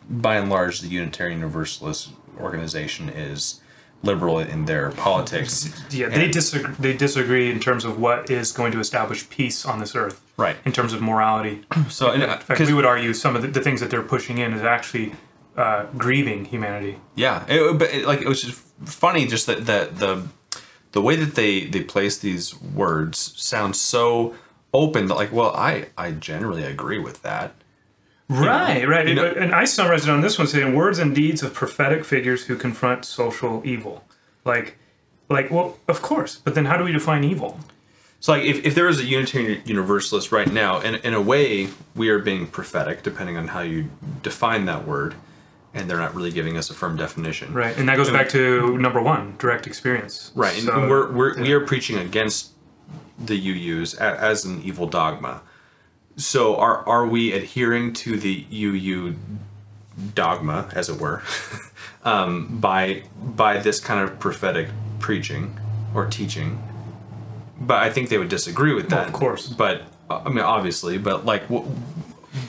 by 0.08 0.36
and 0.36 0.50
large, 0.50 0.82
the 0.82 0.88
Unitarian 0.88 1.40
Universalist 1.40 2.10
organization 2.38 3.08
is 3.08 3.60
liberal 4.02 4.38
in 4.38 4.64
their 4.66 4.90
politics. 4.92 5.70
Yeah, 5.90 6.08
they 6.08 6.28
disagree. 6.30 6.74
They 6.78 6.96
disagree 6.96 7.50
in 7.50 7.58
terms 7.60 7.84
of 7.84 7.98
what 8.00 8.30
is 8.30 8.52
going 8.52 8.72
to 8.72 8.80
establish 8.80 9.28
peace 9.30 9.64
on 9.66 9.80
this 9.80 9.94
earth. 9.96 10.20
Right. 10.36 10.56
In 10.64 10.72
terms 10.72 10.92
of 10.92 11.02
morality. 11.02 11.64
So, 11.90 12.12
In 12.12 12.22
uh, 12.22 12.38
fact, 12.38 12.58
'cause- 12.58 12.68
we 12.68 12.74
would 12.74 12.84
argue 12.86 13.12
some 13.12 13.34
of 13.36 13.42
the, 13.42 13.48
the 13.48 13.60
things 13.60 13.80
that 13.80 13.90
they're 13.90 14.02
pushing 14.02 14.38
in 14.38 14.52
is 14.52 14.62
actually 14.62 15.12
uh, 15.56 15.86
grieving 15.96 16.44
humanity. 16.44 16.98
Yeah, 17.16 17.44
it, 17.48 17.78
but 17.78 17.92
it, 17.92 18.06
like 18.06 18.20
it 18.20 18.28
was 18.28 18.42
just 18.42 18.60
funny, 18.84 19.26
just 19.26 19.46
that 19.46 19.66
the 19.66 19.90
the 19.92 20.22
the 20.92 21.02
way 21.02 21.16
that 21.16 21.34
they 21.34 21.64
they 21.64 21.82
place 21.82 22.18
these 22.18 22.54
words 22.60 23.34
sounds 23.36 23.80
so 23.80 24.34
open 24.72 25.06
that 25.08 25.14
like, 25.16 25.32
well, 25.32 25.52
I 25.56 25.86
I 25.96 26.12
generally 26.12 26.62
agree 26.62 26.98
with 27.00 27.22
that. 27.22 27.54
Right, 28.28 28.86
right. 28.86 29.08
you 29.08 29.14
know- 29.14 29.26
and 29.26 29.54
I 29.54 29.64
summarized 29.64 30.04
it 30.06 30.10
on 30.10 30.20
this 30.20 30.38
one 30.38 30.46
saying 30.46 30.74
words 30.74 30.98
and 30.98 31.14
deeds 31.14 31.42
of 31.42 31.54
prophetic 31.54 32.04
figures 32.04 32.44
who 32.46 32.56
confront 32.56 33.04
social 33.04 33.62
evil. 33.64 34.04
Like, 34.44 34.76
like, 35.30 35.50
well, 35.50 35.78
of 35.88 36.02
course. 36.02 36.36
But 36.36 36.54
then 36.54 36.66
how 36.66 36.76
do 36.76 36.84
we 36.84 36.92
define 36.92 37.24
evil? 37.24 37.58
So 38.20 38.32
like 38.32 38.42
if, 38.42 38.64
if 38.66 38.74
there 38.74 38.88
is 38.88 38.98
a 38.98 39.04
Unitarian 39.04 39.62
Universalist 39.64 40.32
right 40.32 40.50
now, 40.52 40.80
and 40.80 40.96
in 40.96 41.14
a 41.14 41.20
way 41.20 41.68
we 41.94 42.08
are 42.08 42.18
being 42.18 42.46
prophetic, 42.48 43.02
depending 43.02 43.36
on 43.36 43.48
how 43.48 43.60
you 43.60 43.88
define 44.22 44.64
that 44.66 44.86
word, 44.86 45.14
and 45.72 45.88
they're 45.88 45.98
not 45.98 46.14
really 46.14 46.32
giving 46.32 46.56
us 46.56 46.68
a 46.68 46.74
firm 46.74 46.96
definition. 46.96 47.52
Right, 47.54 47.76
and 47.78 47.88
that 47.88 47.96
goes 47.96 48.10
back 48.10 48.28
to 48.30 48.76
number 48.78 49.00
one, 49.00 49.36
direct 49.38 49.66
experience. 49.68 50.32
Right, 50.34 50.54
and, 50.54 50.64
So- 50.64 50.80
and 50.80 50.90
we're, 50.90 51.12
we're 51.12 51.40
we 51.40 51.52
are 51.52 51.60
preaching 51.60 51.96
against 51.98 52.50
the 53.18 53.38
UUs 53.40 53.96
as 53.98 54.44
an 54.44 54.62
evil 54.62 54.86
dogma. 54.86 55.42
So 56.18 56.56
are 56.56 56.86
are 56.88 57.06
we 57.06 57.32
adhering 57.32 57.92
to 57.94 58.18
the 58.18 58.44
UU 58.52 59.14
dogma, 60.14 60.68
as 60.74 60.88
it 60.88 61.00
were, 61.00 61.22
um, 62.04 62.58
by 62.60 63.04
by 63.24 63.58
this 63.58 63.80
kind 63.80 64.00
of 64.00 64.18
prophetic 64.18 64.68
preaching 64.98 65.56
or 65.94 66.06
teaching? 66.06 66.60
But 67.60 67.82
I 67.82 67.90
think 67.90 68.08
they 68.08 68.18
would 68.18 68.28
disagree 68.28 68.74
with 68.74 68.88
that. 68.90 69.06
of 69.06 69.12
course. 69.12 69.46
But 69.48 69.82
I 70.10 70.28
mean, 70.28 70.40
obviously, 70.40 70.98
but 70.98 71.24
like, 71.24 71.44
wh- 71.48 71.66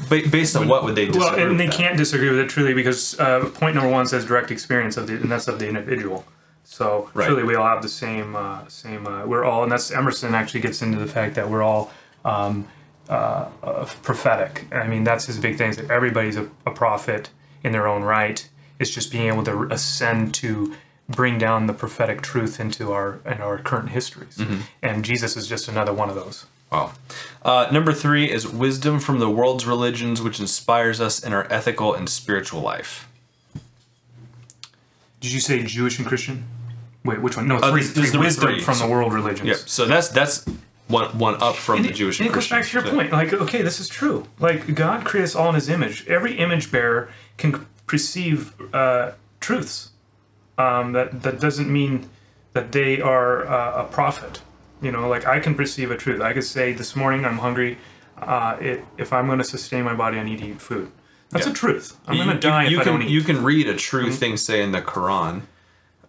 based 0.10 0.56
on 0.56 0.68
what 0.68 0.84
would 0.84 0.96
they 0.96 1.06
disagree? 1.06 1.30
Well, 1.44 1.52
and 1.52 1.60
they 1.60 1.68
can't 1.68 1.96
disagree 1.98 2.30
with 2.30 2.40
it 2.40 2.50
truly 2.50 2.74
because 2.74 3.20
uh, 3.20 3.50
point 3.54 3.76
number 3.76 3.90
one 3.92 4.08
says 4.08 4.26
direct 4.26 4.50
experience 4.52 4.98
of 4.98 5.08
the, 5.08 5.14
and 5.14 5.32
that's 5.32 5.48
of 5.48 5.60
the 5.60 5.68
individual. 5.68 6.26
So 6.64 7.10
Right. 7.16 7.26
truly, 7.28 7.44
we 7.44 7.56
all 7.56 7.68
have 7.68 7.82
the 7.82 7.90
same, 7.90 8.36
uh, 8.36 8.68
same. 8.68 9.08
Uh, 9.08 9.26
we're 9.26 9.44
all, 9.44 9.64
and 9.64 9.72
that's 9.72 9.92
Emerson 9.92 10.36
actually 10.36 10.62
gets 10.62 10.82
into 10.84 11.00
the 11.00 11.08
fact 11.08 11.36
that 11.36 11.50
we're 11.50 11.64
all 11.64 11.92
um, 12.24 12.68
uh, 13.10 13.50
uh, 13.64 13.86
prophetic. 14.04 14.66
I 14.72 14.88
mean, 14.88 15.04
that's 15.04 15.26
his 15.26 15.40
big 15.40 15.58
thing. 15.58 15.70
Is 15.72 15.78
that 15.78 15.90
everybody's 15.90 16.38
a, 16.38 16.50
a 16.66 16.72
prophet 16.72 17.30
in 17.64 17.72
their 17.72 17.88
own 17.88 18.04
right. 18.04 18.48
It's 18.80 18.92
just 18.92 19.12
being 19.12 19.28
able 19.28 19.44
to 19.44 19.64
ascend 19.72 20.34
to 20.36 20.74
bring 21.10 21.38
down 21.40 21.66
the 21.68 21.74
prophetic 21.74 22.22
truth 22.22 22.60
into 22.60 22.92
our 22.92 23.20
in 23.26 23.42
our 23.42 23.58
current 23.58 23.90
histories. 23.90 24.38
Mm-hmm. 24.38 24.62
And 24.82 25.04
Jesus 25.04 25.36
is 25.36 25.48
just 25.48 25.68
another 25.68 25.94
one 25.94 26.10
of 26.10 26.16
those. 26.16 26.46
Wow. 26.72 26.94
Uh, 27.42 27.68
number 27.72 27.94
three 27.94 28.32
is 28.32 28.48
wisdom 28.48 29.00
from 29.00 29.18
the 29.18 29.30
world's 29.30 29.66
religions, 29.66 30.22
which 30.22 30.40
inspires 30.40 31.02
us 31.02 31.24
in 31.24 31.34
our 31.34 31.52
ethical 31.52 31.96
and 31.96 32.08
spiritual 32.08 32.62
life. 32.62 33.08
Did 35.20 35.32
you 35.34 35.40
say 35.40 35.64
Jewish 35.64 35.98
and 36.00 36.08
Christian? 36.08 36.46
Wait, 37.04 37.22
which 37.22 37.36
one? 37.36 37.48
No, 37.48 37.56
Uh, 37.58 37.72
three. 37.72 37.82
this- 37.82 37.94
this 37.94 38.12
three. 38.12 38.20
Wisdom 38.20 38.44
three, 38.54 38.62
from 38.62 38.76
so- 38.76 38.86
the 38.86 38.92
world 38.92 39.14
religions. 39.14 39.48
Yep. 39.48 39.58
So 39.66 39.86
that's 39.86 40.10
that's 40.10 40.46
one 40.90 41.18
one 41.18 41.42
up 41.42 41.56
from 41.56 41.78
And 41.78 41.86
the 41.86 41.90
it, 41.92 41.96
Jewish 41.96 42.20
and 42.20 42.28
it 42.28 42.34
goes 42.34 42.50
back 42.50 42.66
to 42.66 42.82
your 42.82 42.92
point. 42.92 43.12
Like, 43.12 43.32
okay, 43.32 43.62
this 43.62 43.80
is 43.80 43.88
true. 43.88 44.26
Like, 44.40 44.74
God 44.76 45.06
created 45.06 45.26
us 45.30 45.36
all 45.36 45.50
in 45.50 45.56
His 45.56 45.70
image. 45.70 46.06
Every 46.08 46.34
image 46.38 46.72
bearer 46.72 47.10
can 47.38 47.66
perceive 47.88 48.54
uh, 48.74 49.12
truths. 49.40 49.92
Um, 50.58 50.92
that 50.92 51.22
that 51.24 51.40
doesn't 51.40 51.72
mean 51.72 52.10
that 52.54 52.72
they 52.74 53.00
are 53.00 53.48
uh, 53.48 53.84
a 53.84 53.86
prophet. 53.86 54.42
You 54.82 54.92
know, 54.92 55.08
like 55.08 55.26
I 55.26 55.40
can 55.40 55.56
perceive 55.56 55.92
a 55.92 55.98
truth. 55.98 56.22
I 56.22 56.34
could 56.34 56.44
say 56.44 56.74
this 56.74 56.96
morning 56.96 57.24
I'm 57.24 57.38
hungry. 57.38 57.78
Uh, 58.18 58.58
it, 58.60 58.84
if 58.98 59.14
I'm 59.14 59.28
going 59.28 59.38
to 59.38 59.46
sustain 59.46 59.86
my 59.86 59.94
body, 59.94 60.18
I 60.18 60.24
need 60.24 60.40
to 60.40 60.48
eat 60.50 60.62
food. 60.62 60.92
That's 61.30 61.46
Yeah. 61.46 61.52
a 61.54 61.56
truth. 61.56 61.98
I'm 62.08 62.18
going 62.18 62.28
to 62.30 62.36
die 62.40 62.64
you, 62.66 62.72
you 62.72 62.76
if 62.78 62.82
I 62.82 62.84
can 62.86 62.94
don't 62.94 63.04
eat. 63.04 63.10
you 63.12 63.22
can 63.22 63.44
read 63.44 63.68
a 63.68 63.76
true 63.76 64.12
thing 64.12 64.36
say 64.36 64.62
in 64.62 64.72
the 64.72 64.82
Quran. 64.82 65.44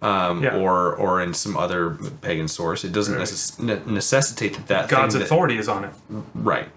Um, 0.02 0.42
Yeah. 0.42 0.56
or 0.56 0.94
or 0.94 1.20
in 1.20 1.34
some 1.34 1.56
other 1.58 1.90
pagan 2.22 2.48
source, 2.48 2.84
it 2.84 2.92
doesn't 2.92 3.16
Right. 3.16 3.22
necess- 3.22 3.86
necessitate 3.86 4.54
that 4.54 4.66
that 4.68 4.88
God's 4.88 5.14
authority 5.14 5.58
is 5.58 5.68
on 5.68 5.84
it. 5.84 5.90
right. 6.34 6.68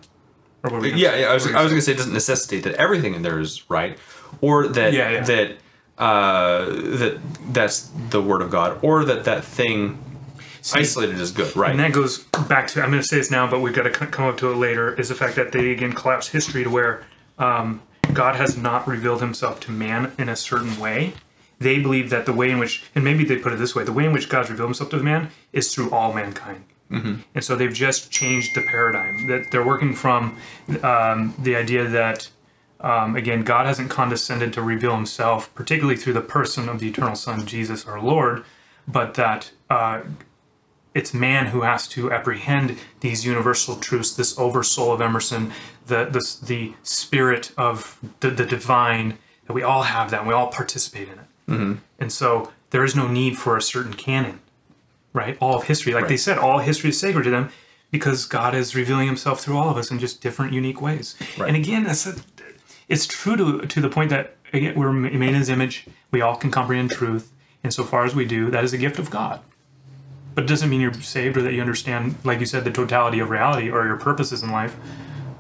Or 0.61 0.69
what 0.69 0.73
were 0.73 0.79
we 0.81 0.89
gonna 0.89 1.01
Yeah, 1.01 1.15
yeah, 1.15 1.27
I 1.31 1.33
was, 1.33 1.43
I 1.45 1.47
was 1.47 1.53
gonna 1.55 1.69
gonna 1.69 1.81
say 1.81 1.91
it 1.93 1.97
doesn't 1.97 2.13
necessitate 2.13 2.63
that 2.63 2.73
everything 2.75 3.13
in 3.13 3.21
there 3.21 3.39
is 3.39 3.63
right, 3.69 3.97
or 4.41 4.67
that 4.67 4.91
Yeah, 4.93 5.09
yeah. 5.09 5.21
that 5.23 5.51
uh, 5.97 6.65
that 6.65 7.19
that's 7.53 7.89
the 8.09 8.21
word 8.21 8.41
of 8.41 8.49
God, 8.49 8.77
or 8.81 9.05
that 9.05 9.23
that 9.25 9.45
thing 9.45 9.99
isolated 10.73 11.19
is 11.19 11.31
good, 11.31 11.55
right? 11.55 11.71
And 11.71 11.79
that 11.79 11.91
goes 11.93 12.19
back 12.49 12.67
to 12.69 12.81
I'm 12.81 12.89
going 12.89 13.01
to 13.01 13.07
say 13.07 13.17
this 13.17 13.29
now, 13.31 13.47
but 13.47 13.59
we've 13.61 13.73
got 13.73 13.83
to 13.83 13.89
come 13.89 14.25
up 14.27 14.37
to 14.37 14.51
it 14.51 14.55
later. 14.55 14.93
Is 14.95 15.09
the 15.09 15.15
fact 15.15 15.35
that 15.35 15.51
they 15.51 15.71
again 15.71 15.93
collapse 15.93 16.27
history 16.29 16.63
to 16.63 16.69
where 16.69 17.03
um, 17.39 17.81
God 18.13 18.35
has 18.35 18.57
not 18.57 18.87
revealed 18.87 19.21
Himself 19.21 19.59
to 19.61 19.71
man 19.71 20.11
in 20.17 20.29
a 20.29 20.35
certain 20.35 20.77
way. 20.79 21.13
They 21.63 21.79
believe 21.79 22.10
that 22.10 22.25
the 22.25 22.34
way 22.34 22.51
in 22.51 22.60
which, 22.60 22.84
and 22.96 23.03
maybe 23.03 23.24
they 23.24 23.38
put 23.38 23.53
it 23.53 23.60
this 23.60 23.75
way, 23.75 23.84
the 23.84 23.93
way 23.93 24.05
in 24.05 24.13
which 24.13 24.29
God's 24.29 24.50
revealed 24.50 24.70
Himself 24.70 24.89
to 24.91 24.98
man 24.98 25.29
is 25.51 25.74
through 25.74 25.91
all 25.91 26.13
mankind. 26.13 26.65
And 27.34 27.43
so 27.43 27.55
they've 27.55 27.74
just 27.74 28.12
changed 28.12 28.55
the 28.55 28.62
paradigm. 28.62 29.27
That 29.27 29.51
they're 29.51 29.65
working 29.65 29.96
from 29.96 30.38
um, 30.84 31.34
the 31.39 31.55
idea 31.55 31.88
that 31.88 32.29
um, 32.84 33.15
again, 33.15 33.43
God 33.43 33.65
hasn't 33.65 33.89
condescended 33.89 34.51
to 34.53 34.62
reveal 34.62 34.93
himself, 34.93 35.53
particularly 35.55 35.96
through 35.96 36.13
the 36.13 36.22
person 36.22 36.67
of 36.67 36.79
the 36.79 36.89
eternal 36.89 37.15
Son, 37.15 37.46
Jesus 37.48 37.86
our 37.86 38.01
Lord, 38.01 38.43
but 38.86 39.13
that 39.13 39.51
uh, 39.70 40.01
it's 40.93 41.13
man 41.13 41.48
who 41.48 41.62
has 41.62 41.88
to 41.89 42.12
apprehend 42.12 42.77
these 43.00 43.25
universal 43.25 43.77
truths, 43.77 44.13
this 44.13 44.38
oversoul 44.38 44.91
of 44.91 45.01
Emerson, 45.01 45.53
the, 45.88 46.05
the, 46.05 46.46
the 46.46 46.74
spirit 46.84 47.53
of 47.58 48.00
the, 48.20 48.29
the 48.29 48.46
divine, 48.46 49.17
that 49.48 49.53
we 49.53 49.63
all 49.63 49.84
have 49.84 50.12
that, 50.12 50.20
and 50.20 50.27
we 50.27 50.34
all 50.34 50.48
participate 50.48 51.08
in 51.08 51.20
it. 51.20 51.25
Mm-hmm. 51.47 51.75
And 52.00 52.12
so 52.12 52.51
there 52.69 52.83
is 52.83 52.95
no 52.95 53.07
need 53.07 53.38
for 53.38 53.57
a 53.57 53.62
certain 53.62 53.93
canon, 53.93 54.39
right? 55.13 55.38
All 55.39 55.55
of 55.55 55.65
history, 55.65 55.93
like 55.93 56.07
they 56.07 56.17
said, 56.17 56.38
all 56.38 56.59
history 56.59 56.89
is 56.89 57.00
sacred 57.00 57.23
to 57.23 57.29
them 57.29 57.50
because 57.91 58.25
God 58.25 58.55
is 58.55 58.75
revealing 58.75 59.07
himself 59.07 59.41
through 59.41 59.57
all 59.57 59.69
of 59.69 59.77
us 59.77 59.91
in 59.91 60.00
just 60.00 60.21
different, 60.21 60.53
unique 60.53 60.81
ways. 60.81 61.15
Right. 61.38 61.47
And 61.47 61.57
again, 61.57 61.83
that's 61.83 62.07
a, 62.07 62.15
it's 62.89 63.05
true 63.05 63.35
to 63.35 63.62
to 63.62 63.81
the 63.81 63.89
point 63.89 64.09
that 64.09 64.35
again 64.51 64.75
we're 64.75 64.91
made 64.91 65.29
in 65.29 65.35
His 65.35 65.50
image. 65.50 65.85
We 66.12 66.21
all 66.21 66.35
can 66.35 66.51
comprehend 66.51 66.91
truth, 66.91 67.31
and 67.63 67.73
so 67.73 67.83
far 67.83 68.05
as 68.05 68.15
we 68.15 68.25
do, 68.25 68.50
that 68.51 68.63
is 68.63 68.73
a 68.73 68.77
gift 68.77 69.00
of 69.00 69.09
God. 69.09 69.41
But 70.35 70.45
it 70.45 70.47
doesn't 70.47 70.69
mean 70.69 70.81
you're 70.81 70.93
saved 70.93 71.38
or 71.38 71.43
that 71.43 71.53
you 71.53 71.62
understand, 71.62 72.15
like 72.23 72.39
you 72.39 72.45
said, 72.45 72.63
the 72.63 72.71
totality 72.71 73.19
of 73.19 73.29
reality 73.29 73.69
or 73.69 73.85
your 73.85 73.97
purposes 73.97 74.41
in 74.41 74.51
life, 74.51 74.75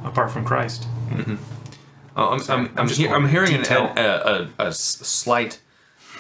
apart 0.03 0.31
from 0.31 0.45
Christ. 0.45 0.87
Mm-hmm. 1.09 1.35
Oh, 2.15 2.29
I'm, 2.29 2.41
I'm, 2.51 2.73
I'm, 2.77 2.87
just 2.87 2.99
he- 2.99 3.07
I'm 3.07 3.27
hearing 3.27 3.55
an, 3.55 3.65
a, 3.65 4.49
a, 4.59 4.67
a 4.67 4.71
slight 4.71 5.59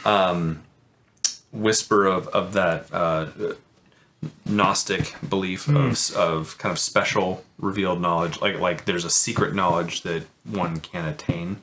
um, 0.05 0.63
whisper 1.51 2.05
of, 2.05 2.27
of 2.29 2.53
that 2.53 2.87
uh, 2.93 3.27
Gnostic 4.45 5.13
belief 5.27 5.65
Hmm. 5.65 5.75
of, 5.77 6.15
of 6.15 6.57
kind 6.57 6.71
of 6.71 6.79
special 6.79 7.43
revealed 7.59 7.99
knowledge, 8.01 8.39
like 8.41 8.59
like 8.59 8.85
there's 8.85 9.03
a 9.05 9.09
secret 9.09 9.53
knowledge 9.53 10.03
that 10.03 10.23
one 10.45 10.79
can 10.79 11.05
attain. 11.05 11.57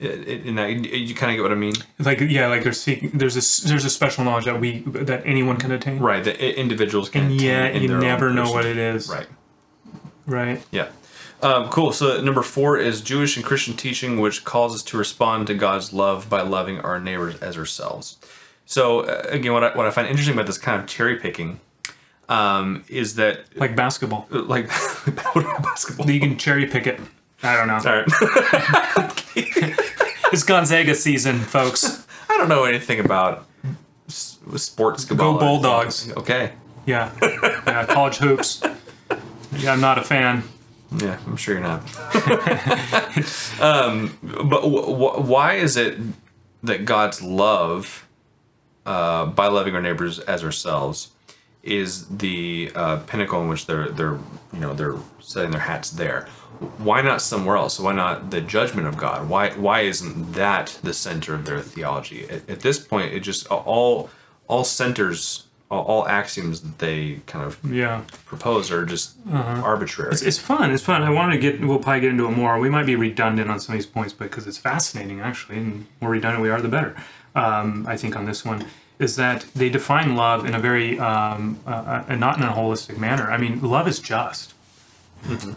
I- 0.00 0.04
I- 0.06 0.08
In 0.48 0.54
that, 0.56 0.70
you 0.70 1.14
kind 1.14 1.30
of 1.32 1.36
get 1.36 1.42
what 1.42 1.52
I 1.52 1.54
mean, 1.54 1.74
Like 1.98 2.20
yeah, 2.20 2.46
like 2.48 2.64
there's 2.64 2.84
there's 2.84 3.36
a 3.36 3.68
there's 3.68 3.84
a 3.84 3.90
special 3.90 4.24
knowledge 4.24 4.46
that 4.46 4.58
we 4.60 4.80
that 4.86 5.22
anyone 5.26 5.56
can 5.58 5.70
attain. 5.72 5.98
right? 5.98 6.24
That 6.24 6.38
individuals 6.40 7.08
can. 7.10 7.24
And 7.24 7.32
in 7.76 7.82
you 7.82 7.98
never 7.98 8.30
know 8.32 8.50
what 8.50 8.64
it 8.64 8.78
is. 8.78 9.08
Right. 9.10 9.26
Right. 10.26 10.62
Yeah. 10.70 10.88
Um, 11.42 11.68
cool. 11.68 11.92
So 11.92 12.20
number 12.22 12.42
four 12.42 12.78
is 12.78 13.00
Jewish 13.00 13.36
and 13.36 13.44
Christian 13.44 13.76
teaching, 13.76 14.20
which 14.20 14.44
calls 14.44 14.74
us 14.74 14.82
to 14.84 14.96
respond 14.96 15.46
to 15.48 15.54
God's 15.54 15.92
love 15.92 16.28
by 16.30 16.40
loving 16.42 16.80
our 16.80 16.98
neighbors 16.98 17.36
as 17.40 17.56
ourselves. 17.58 18.16
So 18.64 19.00
uh, 19.00 19.22
again, 19.28 19.52
what 19.52 19.62
I, 19.62 19.76
what 19.76 19.86
I 19.86 19.90
find 19.90 20.08
interesting 20.08 20.34
about 20.34 20.46
this 20.46 20.58
kind 20.58 20.80
of 20.80 20.88
cherry 20.88 21.16
picking 21.16 21.60
um, 22.28 22.84
is 22.88 23.14
that 23.16 23.40
Like 23.56 23.76
basketball, 23.76 24.26
uh, 24.32 24.42
like 24.42 24.68
basketball. 25.62 26.10
you 26.10 26.18
can 26.20 26.36
cherry 26.38 26.66
pick 26.66 26.86
it. 26.86 26.98
I 27.42 27.54
don't 27.56 27.68
know. 27.68 28.04
It's 30.32 30.42
Gonzaga 30.42 30.94
season, 30.96 31.38
folks. 31.38 32.04
I 32.28 32.36
don't 32.36 32.48
know 32.48 32.64
anything 32.64 32.98
about 32.98 33.46
s- 34.08 34.38
sports. 34.56 35.04
Go 35.04 35.38
Bulldogs. 35.38 36.10
Okay. 36.16 36.52
Yeah. 36.84 37.12
yeah. 37.22 37.86
College 37.86 38.16
hoops. 38.16 38.60
Yeah, 39.56 39.72
I'm 39.72 39.80
not 39.80 39.98
a 39.98 40.02
fan. 40.02 40.42
Yeah, 40.92 41.18
I'm 41.26 41.36
sure 41.36 41.54
you're 41.54 41.62
not. 41.62 41.80
um, 43.60 44.16
but 44.22 44.62
w- 44.62 44.86
w- 44.86 45.20
why 45.22 45.54
is 45.54 45.76
it 45.76 45.98
that 46.62 46.84
God's 46.84 47.22
love, 47.22 48.06
uh, 48.86 49.26
by 49.26 49.48
loving 49.48 49.74
our 49.74 49.82
neighbors 49.82 50.18
as 50.20 50.44
ourselves, 50.44 51.10
is 51.62 52.06
the 52.08 52.70
uh, 52.74 52.98
pinnacle 53.06 53.42
in 53.42 53.48
which 53.48 53.66
they're 53.66 53.88
they're 53.88 54.18
you 54.52 54.60
know 54.60 54.72
they're 54.74 54.96
setting 55.20 55.50
their 55.50 55.60
hats 55.60 55.90
there? 55.90 56.26
Why 56.78 57.02
not 57.02 57.20
somewhere 57.20 57.56
else? 57.56 57.78
Why 57.80 57.92
not 57.92 58.30
the 58.30 58.40
judgment 58.40 58.86
of 58.86 58.96
God? 58.96 59.28
Why 59.28 59.50
why 59.50 59.80
isn't 59.82 60.32
that 60.32 60.78
the 60.82 60.94
center 60.94 61.34
of 61.34 61.44
their 61.44 61.60
theology? 61.60 62.28
At, 62.30 62.48
at 62.48 62.60
this 62.60 62.78
point, 62.78 63.12
it 63.12 63.20
just 63.20 63.46
all 63.48 64.08
all 64.48 64.64
centers. 64.64 65.45
All, 65.68 65.82
all 65.82 66.08
axioms 66.08 66.60
that 66.60 66.78
they 66.78 67.20
kind 67.26 67.44
of 67.44 67.58
Yeah. 67.68 68.02
propose 68.24 68.70
are 68.70 68.84
just 68.86 69.16
arbitrary. 69.34 70.12
It's, 70.12 70.22
it's 70.22 70.38
fun. 70.38 70.70
It's 70.70 70.82
fun. 70.84 71.02
I 71.02 71.10
wanted 71.10 71.32
to 71.32 71.38
get. 71.40 71.60
We'll 71.60 71.80
probably 71.80 72.02
get 72.02 72.10
into 72.10 72.26
it 72.26 72.30
more. 72.36 72.58
We 72.60 72.70
might 72.70 72.86
be 72.86 72.94
redundant 72.94 73.50
on 73.50 73.58
some 73.58 73.74
of 73.74 73.78
these 73.80 73.86
points 73.86 74.12
but 74.12 74.30
because 74.30 74.46
it's 74.46 74.58
fascinating, 74.58 75.20
actually. 75.20 75.58
And 75.58 75.86
more 76.00 76.10
redundant 76.12 76.42
we 76.42 76.50
are, 76.50 76.60
the 76.60 76.68
better. 76.68 76.94
Um, 77.34 77.84
I 77.88 77.96
think 77.96 78.14
on 78.16 78.26
this 78.26 78.44
one 78.44 78.64
is 79.00 79.16
that 79.16 79.44
they 79.54 79.68
define 79.68 80.14
love 80.16 80.46
in 80.46 80.54
a 80.54 80.58
very 80.58 80.98
um, 81.00 81.58
uh, 81.66 82.04
uh, 82.08 82.14
not 82.14 82.36
in 82.38 82.44
a 82.44 82.52
holistic 82.52 82.96
manner. 82.96 83.30
I 83.30 83.36
mean, 83.36 83.60
love 83.60 83.88
is 83.88 83.98
just. 83.98 84.54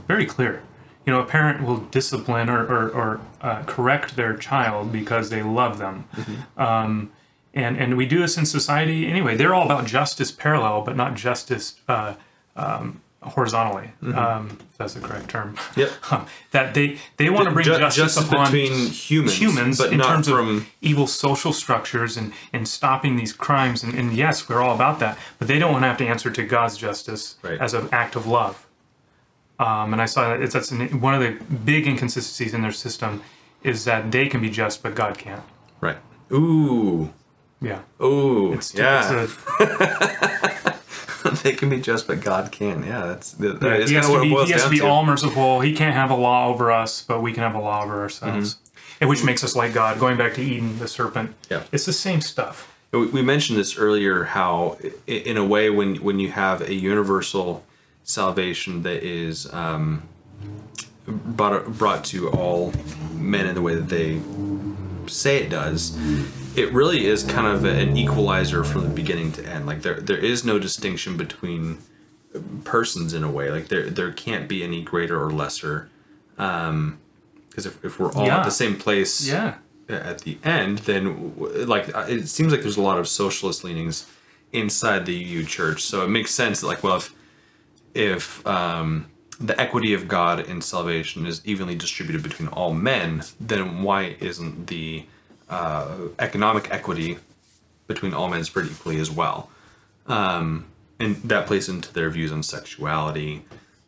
Very 0.07 0.25
clear. 0.25 0.63
You 1.05 1.13
know, 1.13 1.21
a 1.21 1.25
parent 1.25 1.63
will 1.65 1.77
discipline 1.77 2.49
or 2.49 2.65
or, 2.65 2.89
or 2.89 3.21
uh, 3.41 3.61
correct 3.63 4.15
their 4.15 4.35
child 4.35 4.91
because 4.91 5.29
they 5.29 5.43
love 5.43 5.77
them. 5.77 6.05
Um, 6.57 7.11
and 7.53 7.77
and 7.77 7.97
we 7.97 8.05
do 8.05 8.19
this 8.19 8.37
in 8.37 8.45
society 8.45 9.07
anyway. 9.07 9.35
They're 9.35 9.53
all 9.53 9.65
about 9.65 9.85
justice 9.85 10.31
parallel, 10.31 10.81
but 10.81 10.95
not 10.95 11.15
justice 11.15 11.79
uh, 11.87 12.15
um, 12.55 13.01
horizontally. 13.21 13.91
Um, 14.15 14.57
that's 14.77 14.93
the 14.93 15.01
correct 15.01 15.29
term. 15.29 15.57
Yep. 15.75 15.91
that 16.51 16.73
they 16.73 16.97
they 17.17 17.29
want 17.29 17.47
to 17.47 17.51
bring 17.53 17.65
Ju- 17.65 17.77
justice, 17.77 17.95
justice 18.15 18.27
upon 18.31 18.51
between 18.51 18.87
humans, 18.91 19.39
humans 19.41 19.77
but 19.77 19.91
in 19.91 19.99
terms 19.99 20.27
from- 20.29 20.57
of 20.57 20.69
evil 20.81 21.07
social 21.07 21.51
structures 21.53 22.17
and 22.17 22.33
and 22.53 22.67
stopping 22.67 23.15
these 23.17 23.33
crimes. 23.33 23.83
And, 23.83 23.93
and 23.93 24.13
yes, 24.13 24.47
we're 24.47 24.61
all 24.61 24.75
about 24.75 24.99
that, 24.99 25.17
but 25.37 25.47
they 25.47 25.59
don't 25.59 25.71
want 25.71 25.83
to 25.83 25.87
have 25.87 25.97
to 25.97 26.05
answer 26.07 26.29
to 26.29 26.43
God's 26.43 26.77
justice 26.77 27.35
Right. 27.41 27.59
as 27.59 27.73
an 27.73 27.89
act 27.91 28.15
of 28.15 28.25
love. 28.27 28.65
Um, 29.59 29.91
and 29.91 30.01
I 30.01 30.05
saw 30.05 30.29
that 30.29 30.41
it's, 30.41 30.53
that's 30.53 30.71
an, 30.71 31.01
one 31.01 31.13
of 31.13 31.19
the 31.21 31.31
big 31.65 31.85
inconsistencies 31.85 32.53
in 32.53 32.61
their 32.61 32.71
system 32.71 33.21
is 33.61 33.83
that 33.83 34.09
they 34.09 34.29
can 34.29 34.39
be 34.39 34.49
just, 34.49 34.81
but 34.81 34.95
God 34.95 35.17
can't. 35.17 35.43
Right. 35.81 35.97
Ooh. 36.31 37.13
Yeah. 37.61 37.81
Ooh. 38.01 38.53
It's, 38.53 38.73
yeah. 38.73 39.27
it's 39.59 41.43
they 41.43 41.53
can 41.53 41.69
be 41.69 41.79
just, 41.81 42.07
but 42.07 42.21
God 42.21 42.51
can. 42.51 42.83
Yeah, 42.83 43.05
that's 43.07 43.31
that 43.33 43.61
Yeah, 43.61 43.75
is 43.75 43.89
he 43.89 43.95
has 43.95 44.07
kind 44.07 44.07
of 44.07 44.11
what 44.11 44.17
to 44.17 44.21
it 44.21 44.29
be, 44.29 44.29
boils 44.35 44.47
he 44.47 44.53
has 44.53 44.63
to 44.63 44.69
be 44.69 44.77
to. 44.79 44.85
all 44.87 45.05
merciful. 45.05 45.59
He 45.59 45.73
can't 45.75 45.93
have 45.93 46.11
a 46.11 46.15
law 46.15 46.47
over 46.47 46.71
us, 46.71 47.03
but 47.03 47.21
we 47.21 47.33
can 47.33 47.43
have 47.43 47.55
a 47.55 47.59
law 47.59 47.83
over 47.83 48.01
ourselves. 48.01 48.57
And 49.01 49.09
which 49.09 49.23
makes 49.23 49.43
us 49.43 49.55
like 49.55 49.73
God. 49.73 49.99
Going 49.99 50.17
back 50.17 50.33
to 50.35 50.41
Eden, 50.41 50.77
the 50.79 50.87
serpent. 50.87 51.33
Yeah. 51.49 51.63
It's 51.71 51.85
the 51.85 51.93
same 51.93 52.21
stuff. 52.21 52.73
We 52.91 53.05
we 53.07 53.21
mentioned 53.21 53.57
this 53.59 53.77
earlier. 53.77 54.23
How, 54.25 54.77
in 55.07 55.37
a 55.37 55.45
way, 55.45 55.69
when 55.69 55.97
when 55.97 56.19
you 56.19 56.31
have 56.31 56.61
a 56.61 56.73
universal 56.73 57.63
salvation 58.03 58.83
that 58.83 59.03
is 59.03 59.51
um, 59.53 60.03
brought 61.07 61.65
brought 61.77 62.03
to 62.05 62.29
all 62.29 62.73
men 63.13 63.45
in 63.45 63.55
the 63.55 63.61
way 63.61 63.75
that 63.75 63.89
they 63.89 64.19
say 65.07 65.37
it 65.43 65.49
does, 65.49 65.97
it 66.55 66.71
really 66.73 67.05
is 67.05 67.23
kind 67.23 67.47
of 67.47 67.63
an 67.65 67.95
equalizer 67.97 68.63
from 68.63 68.83
the 68.83 68.89
beginning 68.89 69.31
to 69.33 69.45
end. 69.45 69.65
Like 69.65 69.81
there 69.81 69.99
there 69.99 70.17
is 70.17 70.43
no 70.43 70.59
distinction 70.59 71.17
between 71.17 71.79
persons 72.63 73.13
in 73.13 73.23
a 73.23 73.29
way. 73.31 73.49
Like 73.51 73.67
there 73.67 73.89
there 73.89 74.11
can't 74.11 74.47
be 74.47 74.63
any 74.63 74.81
greater 74.81 75.21
or 75.21 75.31
lesser. 75.31 75.89
Because 76.35 77.65
if, 77.65 77.83
if 77.83 77.99
we're 77.99 78.11
all 78.13 78.25
Yeah. 78.25 78.39
at 78.39 78.45
the 78.45 78.51
same 78.51 78.75
place 78.77 79.27
Yeah. 79.27 79.55
at 79.89 80.19
the 80.19 80.37
end, 80.43 80.79
then 80.79 81.33
like 81.67 81.93
uh, 81.95 82.05
it 82.07 82.27
seems 82.27 82.51
like 82.51 82.61
there's 82.61 82.77
a 82.77 82.81
lot 82.81 82.99
of 82.99 83.07
socialist 83.07 83.63
leanings 83.63 84.05
inside 84.51 85.05
the 85.05 85.15
UU 85.15 85.43
church. 85.45 85.81
So 85.83 86.03
it 86.03 86.09
makes 86.09 86.31
sense 86.31 86.61
that 86.61 86.67
like 86.67 86.83
well 86.83 86.97
if 86.97 87.13
if 87.93 88.45
um, 88.47 89.07
the 89.39 89.59
equity 89.59 89.93
of 89.93 90.07
God 90.07 90.39
in 90.47 90.61
salvation 90.61 91.25
is 91.25 91.41
evenly 91.45 91.75
distributed 91.75 92.21
between 92.23 92.49
all 92.49 92.73
men, 92.73 93.23
then 93.39 93.81
why 93.83 94.15
isn't 94.19 94.67
the 94.67 95.05
uh, 95.49 95.87
economic 96.19 96.69
equity 96.71 97.17
between 97.87 98.13
all 98.13 98.29
men 98.29 98.43
spread 98.43 98.67
equally 98.67 98.99
as 98.99 99.09
well? 99.11 99.49
Um, 100.07 100.65
and 100.99 101.15
that 101.23 101.47
plays 101.47 101.69
into 101.69 101.93
their 101.93 102.09
views 102.09 102.31
on 102.31 102.43
sexuality, 102.43 103.45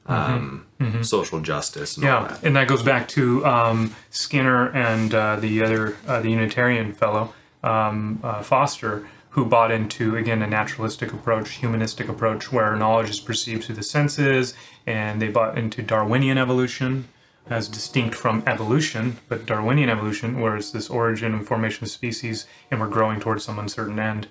um, 0.07 0.65
social 1.01 1.39
justice, 1.41 1.95
and 1.97 2.03
Yeah, 2.05 2.27
that. 2.27 2.43
and 2.43 2.55
that 2.55 2.67
goes 2.67 2.83
back 2.83 3.07
to 3.09 3.45
um, 3.45 3.95
Skinner 4.09 4.69
and 4.69 5.13
uh, 5.13 5.35
the 5.37 5.61
other 5.63 5.97
uh, 6.07 6.21
the 6.21 6.29
Unitarian 6.29 6.93
fellow 6.93 7.33
um, 7.63 8.19
uh, 8.23 8.41
Foster, 8.41 9.07
who 9.31 9.45
bought 9.45 9.71
into 9.71 10.15
again 10.15 10.41
a 10.41 10.47
naturalistic 10.47 11.13
approach, 11.13 11.51
humanistic 11.55 12.07
approach, 12.09 12.51
where 12.51 12.75
knowledge 12.75 13.09
is 13.09 13.19
perceived 13.19 13.65
through 13.65 13.75
the 13.75 13.83
senses, 13.83 14.53
and 14.87 15.21
they 15.21 15.27
bought 15.27 15.57
into 15.57 15.81
Darwinian 15.81 16.37
evolution 16.37 17.07
as 17.49 17.67
distinct 17.67 18.15
from 18.15 18.43
evolution, 18.47 19.17
but 19.27 19.45
Darwinian 19.45 19.89
evolution, 19.89 20.39
where 20.39 20.55
it's 20.55 20.71
this 20.71 20.89
origin 20.89 21.33
and 21.33 21.45
formation 21.45 21.83
of 21.83 21.91
species, 21.91 22.45
and 22.69 22.79
we're 22.79 22.87
growing 22.87 23.19
towards 23.19 23.43
some 23.43 23.59
uncertain 23.59 23.99
end. 23.99 24.27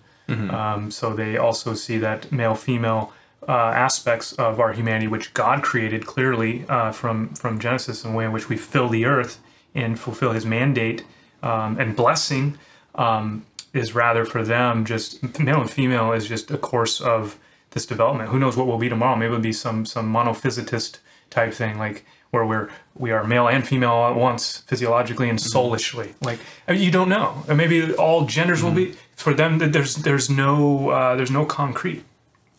Um, 0.50 0.90
so 0.90 1.12
they 1.12 1.36
also 1.36 1.74
see 1.74 1.98
that 1.98 2.30
male 2.30 2.54
female 2.54 3.12
uh, 3.48 3.52
aspects 3.52 4.32
of 4.34 4.60
our 4.60 4.72
humanity, 4.72 5.08
which 5.08 5.34
God 5.34 5.62
created 5.62 6.06
clearly 6.06 6.64
uh, 6.68 6.92
from 6.92 7.34
from 7.34 7.58
Genesis, 7.58 8.04
in 8.04 8.12
the 8.12 8.16
way 8.16 8.24
in 8.26 8.32
which 8.32 8.48
we 8.48 8.56
fill 8.56 8.88
the 8.88 9.06
earth 9.06 9.40
and 9.74 9.98
fulfill 9.98 10.32
His 10.32 10.46
mandate 10.46 11.04
um, 11.42 11.78
and 11.80 11.96
blessing, 11.96 12.58
um, 12.94 13.44
is 13.72 13.94
rather 13.94 14.24
for 14.24 14.44
them 14.44 14.84
just 14.84 15.38
male 15.40 15.60
and 15.60 15.70
female 15.70 16.12
is 16.12 16.28
just 16.28 16.50
a 16.50 16.58
course 16.58 17.00
of 17.00 17.38
this 17.70 17.86
development. 17.86 18.30
Who 18.30 18.38
knows 18.38 18.56
what 18.56 18.66
will 18.66 18.78
be 18.78 18.88
tomorrow? 18.88 19.16
Maybe 19.16 19.32
it'll 19.32 19.42
be 19.42 19.52
some 19.52 19.84
some 19.84 20.12
monophysitist 20.12 20.98
type 21.30 21.52
thing, 21.52 21.78
like 21.78 22.04
where 22.30 22.44
we're 22.46 22.68
we 22.94 23.10
are 23.10 23.24
male 23.24 23.48
and 23.48 23.66
female 23.66 24.04
at 24.10 24.14
once 24.14 24.58
physiologically 24.66 25.28
and 25.28 25.40
soulishly. 25.40 26.14
Like 26.22 26.38
I 26.68 26.72
mean, 26.72 26.82
you 26.82 26.90
don't 26.90 27.08
know. 27.08 27.44
And 27.48 27.56
maybe 27.56 27.92
all 27.94 28.26
genders 28.26 28.62
will 28.62 28.72
be 28.72 28.94
for 29.16 29.34
them. 29.34 29.58
that 29.58 29.72
There's 29.72 29.96
there's 29.96 30.30
no 30.30 30.90
uh, 30.90 31.16
there's 31.16 31.30
no 31.30 31.44
concrete. 31.44 32.04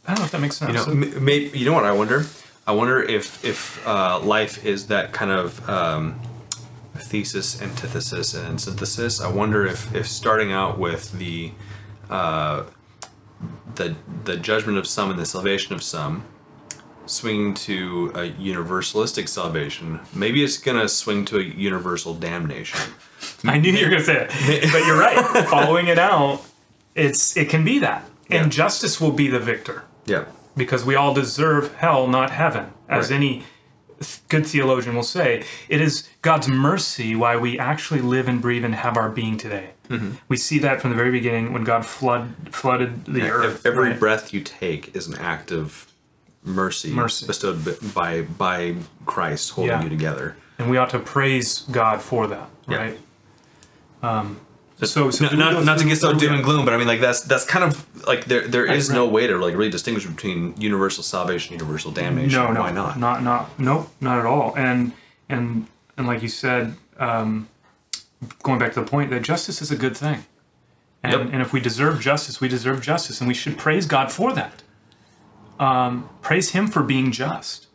I 0.08 0.12
don't 0.14 0.20
know 0.20 0.26
if 0.26 0.32
that 0.32 0.42
makes 0.42 0.58
sense. 0.58 0.88
You 0.88 0.96
know, 0.96 1.08
m- 1.08 1.24
may, 1.24 1.50
you 1.50 1.66
know 1.66 1.74
what 1.74 1.86
I 1.86 1.92
wonder? 1.92 2.26
I 2.66 2.74
wonder 2.74 3.02
if 3.02 3.44
if 3.46 3.86
uh, 3.88 4.20
life 4.20 4.66
is 4.66 4.88
that 4.88 5.14
kind 5.14 5.32
of 5.32 5.68
um, 5.70 6.20
thesis, 6.96 7.62
antithesis, 7.62 8.34
and 8.34 8.60
synthesis. 8.60 9.22
I 9.22 9.30
wonder 9.32 9.66
if 9.66 9.94
if 9.94 10.08
starting 10.08 10.52
out 10.52 10.78
with 10.78 11.12
the 11.14 11.52
uh, 12.10 12.64
the 13.76 13.96
the 14.26 14.38
judgment 14.38 14.78
of 14.78 14.88
some 14.88 15.10
and 15.10 15.20
the 15.20 15.26
salvation 15.26 15.74
of 15.74 15.82
some, 15.84 16.24
swinging 17.06 17.54
to 17.54 18.12
a 18.16 18.30
universalistic 18.32 19.28
salvation, 19.28 20.00
maybe 20.14 20.44
it's 20.44 20.58
gonna 20.58 20.88
swing 20.88 21.26
to 21.26 21.38
a 21.40 21.44
universal 21.44 22.14
damnation. 22.14 22.80
I 23.44 23.58
knew 23.58 23.72
you 23.72 23.86
were 23.86 23.92
gonna 23.92 24.04
say 24.04 24.28
it, 24.30 24.62
but 24.72 24.86
you're 24.86 24.98
right. 25.00 25.46
Following 25.48 25.88
it 25.88 26.00
out, 26.00 26.42
it's 26.96 27.36
it 27.38 27.50
can 27.50 27.64
be 27.64 27.80
that, 27.80 28.04
and 28.30 28.46
Yeah. 28.46 28.50
justice 28.50 29.00
will 29.02 29.12
be 29.12 29.28
the 29.28 29.40
victor 29.40 29.84
Yeah. 30.06 30.26
because 30.56 30.84
we 30.86 30.96
all 30.96 31.14
deserve 31.14 31.74
hell, 31.76 32.08
not 32.08 32.32
heaven, 32.32 32.68
as 32.90 33.10
Right. 33.10 33.16
any 33.18 33.44
good 34.30 34.48
theologian 34.48 34.96
will 34.96 35.04
say. 35.04 35.44
It 35.70 35.80
is 35.80 36.08
God's 36.24 36.48
mercy 36.48 37.16
why 37.16 37.36
we 37.36 37.60
actually 37.60 38.02
live 38.02 38.28
and 38.28 38.42
breathe 38.42 38.66
and 38.66 38.74
have 38.74 38.98
our 38.98 39.10
being 39.10 39.38
today. 39.38 39.72
Mm-hmm. 39.90 40.14
We 40.28 40.38
see 40.38 40.58
that 40.60 40.82
from 40.82 40.90
the 40.90 40.96
very 40.96 41.12
beginning 41.12 41.54
when 41.54 41.64
God 41.64 41.86
flood 41.86 42.34
flooded 42.52 43.06
the 43.06 43.30
earth. 43.30 43.64
Every 43.66 43.90
right? 43.90 44.00
breath 44.00 44.34
you 44.34 44.42
take 44.42 44.96
is 44.96 45.08
an 45.08 45.16
act 45.20 45.52
of 45.52 45.86
mercy, 46.44 46.92
Mercy. 46.92 47.28
bestowed 47.28 47.94
by 47.94 48.22
by 48.22 48.76
Christ 49.06 49.52
holding 49.52 49.72
Yeah. 49.78 49.84
you 49.84 49.90
together. 49.90 50.36
and 50.58 50.70
we 50.70 50.78
ought 50.78 50.90
to 50.92 51.00
praise 51.00 51.60
God 51.72 52.02
for 52.02 52.28
that, 52.28 52.50
Yeah. 52.68 52.78
right? 52.78 53.00
Um, 54.04 54.38
so, 54.84 55.12
so 55.12 55.26
No, 55.28 55.36
not, 55.52 55.64
not 55.66 55.78
to 55.80 55.86
get 55.86 55.98
so 55.98 56.14
doom 56.14 56.34
and 56.34 56.44
gloom, 56.44 56.66
but 56.66 56.74
I 56.74 56.78
mean, 56.78 56.88
like 56.88 57.02
that's 57.02 57.22
that's 57.22 57.46
kind 57.46 57.64
of 57.64 57.86
like 58.08 58.26
there 58.26 58.48
there 58.48 58.66
is 58.66 58.90
Right, 58.90 58.96
no 58.96 59.08
way 59.08 59.28
to 59.28 59.38
like 59.38 59.56
really 59.56 59.70
distinguish 59.70 60.06
between 60.08 60.56
universal 60.60 61.04
salvation, 61.04 61.54
and 61.54 61.62
universal 61.62 61.92
damnation. 61.92 62.32
No, 62.40 62.52
no, 62.52 62.62
Why 62.62 62.72
not? 62.72 62.98
Not, 62.98 63.22
not, 63.24 63.60
nope, 63.60 63.90
not 64.02 64.18
at 64.20 64.26
all. 64.26 64.54
And 64.58 64.94
and 65.30 65.68
and 65.98 66.08
like 66.08 66.22
you 66.24 66.30
said, 66.30 66.76
um, 67.00 67.48
going 68.44 68.58
back 68.60 68.74
to 68.74 68.82
the 68.82 68.88
point 68.88 69.12
that 69.12 69.22
justice 69.22 69.62
is 69.62 69.70
a 69.72 69.76
good 69.76 69.96
thing, 69.96 70.26
and 71.04 71.14
Yep. 71.14 71.22
and 71.34 71.42
if 71.44 71.54
we 71.54 71.60
deserve 71.60 72.00
justice, 72.00 72.42
we 72.42 72.48
deserve 72.48 72.82
justice, 72.82 73.20
and 73.22 73.28
we 73.28 73.36
should 73.36 73.58
praise 73.60 73.86
God 73.86 74.12
for 74.12 74.34
that. 74.34 74.64
Um, 75.60 76.10
praise 76.32 76.52
Him 76.52 76.68
for 76.68 76.82
being 76.82 77.12
just. 77.12 77.68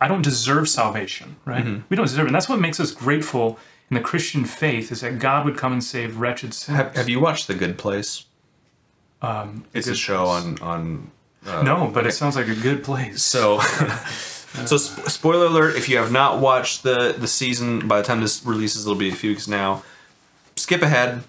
I 0.00 0.08
don't 0.08 0.22
deserve 0.22 0.68
salvation, 0.68 1.36
right? 1.44 1.64
Mm-hmm. 1.64 1.82
We 1.88 1.94
don't 1.94 2.06
deserve 2.06 2.24
it. 2.24 2.30
And 2.30 2.34
that's 2.34 2.48
what 2.48 2.58
makes 2.58 2.80
us 2.80 2.90
grateful 2.90 3.56
in 3.88 3.94
the 3.94 4.00
Christian 4.00 4.44
faith 4.44 4.90
is 4.90 5.02
that 5.02 5.20
God 5.20 5.44
would 5.44 5.56
come 5.56 5.72
and 5.72 5.84
save 5.84 6.18
wretched 6.18 6.54
sinners. 6.54 6.82
Have, 6.82 6.96
have 6.96 7.08
you 7.08 7.20
watched 7.20 7.46
The 7.46 7.54
Good 7.54 7.78
Place? 7.78 8.24
Um, 9.22 9.64
It's 9.72 9.86
a 9.86 9.94
show 9.94 10.24
Place. 10.24 10.60
on 10.60 11.10
on. 11.46 11.64
no, 11.64 11.88
but 11.94 12.04
it 12.04 12.10
sounds 12.14 12.34
like 12.34 12.48
a 12.48 12.56
good 12.56 12.82
place. 12.82 13.22
So, 13.22 13.60
so 14.66 14.76
sp- 14.76 15.06
spoiler 15.08 15.46
alert: 15.46 15.76
if 15.76 15.88
you 15.88 15.98
have 15.98 16.10
not 16.10 16.40
watched 16.40 16.82
the 16.82 17.14
the 17.16 17.28
season, 17.28 17.86
by 17.86 17.98
the 17.98 18.04
time 18.04 18.20
this 18.20 18.44
releases, 18.44 18.84
it'll 18.84 18.98
be 18.98 19.08
a 19.08 19.14
few 19.14 19.30
weeks 19.30 19.46
now. 19.46 19.84
Skip 20.56 20.82
ahead 20.82 21.22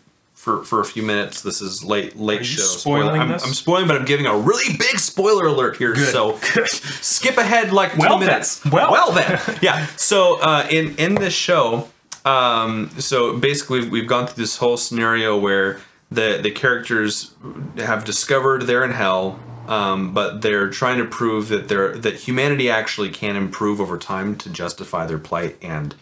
for 0.45 0.63
for 0.63 0.79
a 0.79 0.85
few 0.85 1.01
minutes. 1.01 1.41
This 1.41 1.59
is 1.59 1.83
late 1.83 2.15
late 2.17 2.41
you 2.41 2.45
show. 2.45 2.61
spoiling 2.61 3.19
I'm, 3.19 3.29
this? 3.29 3.43
I'm 3.43 3.53
spoiling, 3.53 3.87
but 3.87 3.97
I'm 3.97 4.05
giving 4.05 4.27
a 4.27 4.37
really 4.37 4.77
big 4.77 4.99
spoiler 4.99 5.47
alert 5.47 5.77
here. 5.77 5.93
Good. 5.93 6.13
So 6.13 6.37
skip 7.01 7.37
ahead 7.37 7.73
like 7.73 7.97
Well 7.97 8.13
two 8.13 8.19
then. 8.19 8.27
minutes. 8.27 8.63
Well. 8.63 8.91
well 8.91 9.11
then, 9.11 9.41
yeah. 9.63 9.87
So 9.97 10.39
uh, 10.39 10.67
in 10.69 10.95
in 10.97 11.15
this 11.15 11.33
show, 11.33 11.89
um, 12.25 12.91
so 12.99 13.35
basically 13.37 13.79
we've, 13.79 13.91
we've 13.91 14.07
gone 14.07 14.27
through 14.27 14.43
this 14.43 14.57
whole 14.57 14.77
scenario 14.77 15.37
where 15.37 15.81
the 16.11 16.39
the 16.41 16.51
characters 16.51 17.33
have 17.77 18.05
discovered 18.05 18.67
they're 18.67 18.85
in 18.85 18.91
hell, 18.91 19.39
um, 19.67 20.13
but 20.13 20.43
they're 20.43 20.69
trying 20.69 20.99
to 20.99 21.05
prove 21.05 21.49
that 21.49 21.69
they're 21.69 21.97
that 21.97 22.13
humanity 22.27 22.69
actually 22.69 23.09
can 23.09 23.35
improve 23.35 23.81
over 23.81 23.97
time 23.97 24.35
to 24.35 24.49
justify 24.51 25.07
their 25.07 25.17
plight 25.17 25.57
and 25.63 25.95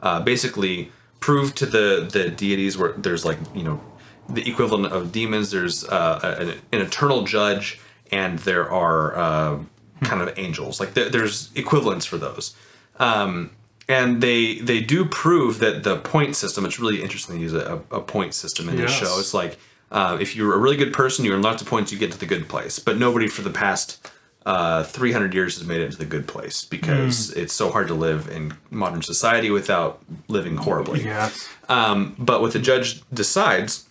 uh, 0.00 0.20
basically 0.22 0.90
prove 1.20 1.54
to 1.54 1.66
the 1.66 2.08
the 2.10 2.30
deities 2.30 2.78
where 2.78 2.92
there's 2.92 3.26
like 3.26 3.36
you 3.54 3.62
know 3.62 3.78
the 4.34 4.48
equivalent 4.48 4.92
of 4.92 5.12
demons. 5.12 5.50
There's 5.50 5.84
uh, 5.84 6.36
an, 6.40 6.48
an 6.72 6.86
eternal 6.86 7.24
judge, 7.24 7.80
and 8.12 8.38
there 8.40 8.70
are 8.70 9.16
uh, 9.16 9.58
kind 10.02 10.22
of 10.22 10.38
angels. 10.38 10.80
Like 10.80 10.94
there, 10.94 11.08
there's 11.08 11.50
equivalents 11.54 12.06
for 12.06 12.16
those. 12.18 12.54
Um, 12.98 13.50
and 13.88 14.22
they 14.22 14.58
they 14.60 14.80
do 14.80 15.04
prove 15.04 15.58
that 15.58 15.82
the 15.82 15.96
point 15.96 16.36
system. 16.36 16.64
It's 16.64 16.78
really 16.78 17.02
interesting 17.02 17.36
to 17.36 17.40
use 17.42 17.54
a, 17.54 17.82
a 17.90 18.00
point 18.00 18.34
system 18.34 18.68
in 18.68 18.76
this 18.76 18.90
Yes. 18.90 19.00
show. 19.00 19.18
It's 19.18 19.34
like 19.34 19.58
uh, 19.90 20.16
if 20.20 20.36
you're 20.36 20.54
a 20.54 20.58
really 20.58 20.76
good 20.76 20.92
person, 20.92 21.24
you 21.24 21.32
earn 21.32 21.42
lots 21.42 21.60
of 21.60 21.68
points, 21.68 21.90
you 21.90 21.98
get 21.98 22.12
to 22.12 22.18
the 22.18 22.26
good 22.26 22.48
place. 22.48 22.78
But 22.78 22.98
nobody 22.98 23.26
for 23.26 23.42
the 23.42 23.50
past 23.50 24.08
uh, 24.46 24.84
300 24.84 25.34
years 25.34 25.58
has 25.58 25.66
made 25.66 25.80
it 25.80 25.90
to 25.90 25.98
the 25.98 26.04
good 26.04 26.26
place 26.28 26.64
because 26.64 27.32
Hmm. 27.32 27.40
it's 27.40 27.52
so 27.52 27.70
hard 27.70 27.88
to 27.88 27.94
live 27.94 28.28
in 28.28 28.54
modern 28.70 29.02
society 29.02 29.50
without 29.50 30.00
living 30.28 30.56
horribly. 30.56 31.02
Yeah. 31.04 31.30
Um, 31.68 32.14
but 32.18 32.40
what 32.40 32.52
the 32.52 32.58
judge 32.60 33.02
decides 33.12 33.88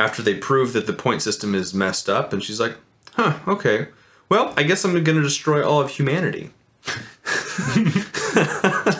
after 0.00 0.22
they 0.22 0.34
prove 0.34 0.72
that 0.72 0.86
the 0.86 0.92
point 0.92 1.22
system 1.22 1.54
is 1.54 1.72
messed 1.74 2.08
up, 2.08 2.32
and 2.32 2.42
she's 2.42 2.58
like, 2.60 2.76
huh, 3.12 3.38
okay. 3.46 3.88
Well, 4.28 4.54
I 4.56 4.62
guess 4.62 4.84
I'm 4.84 4.92
going 4.92 5.16
to 5.16 5.22
destroy 5.22 5.66
all 5.66 5.80
of 5.80 5.90
humanity. 5.90 6.50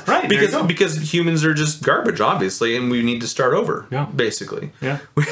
Right. 0.06 0.28
Because 0.28 0.66
because 0.66 1.14
humans 1.14 1.44
are 1.44 1.54
just 1.54 1.82
garbage, 1.82 2.20
obviously, 2.20 2.76
and 2.76 2.90
we 2.90 3.02
need 3.02 3.20
to 3.20 3.28
start 3.28 3.54
over. 3.54 3.86
Yeah. 3.90 4.06
Basically. 4.14 4.70
yeah. 4.80 4.98
Which 5.14 5.28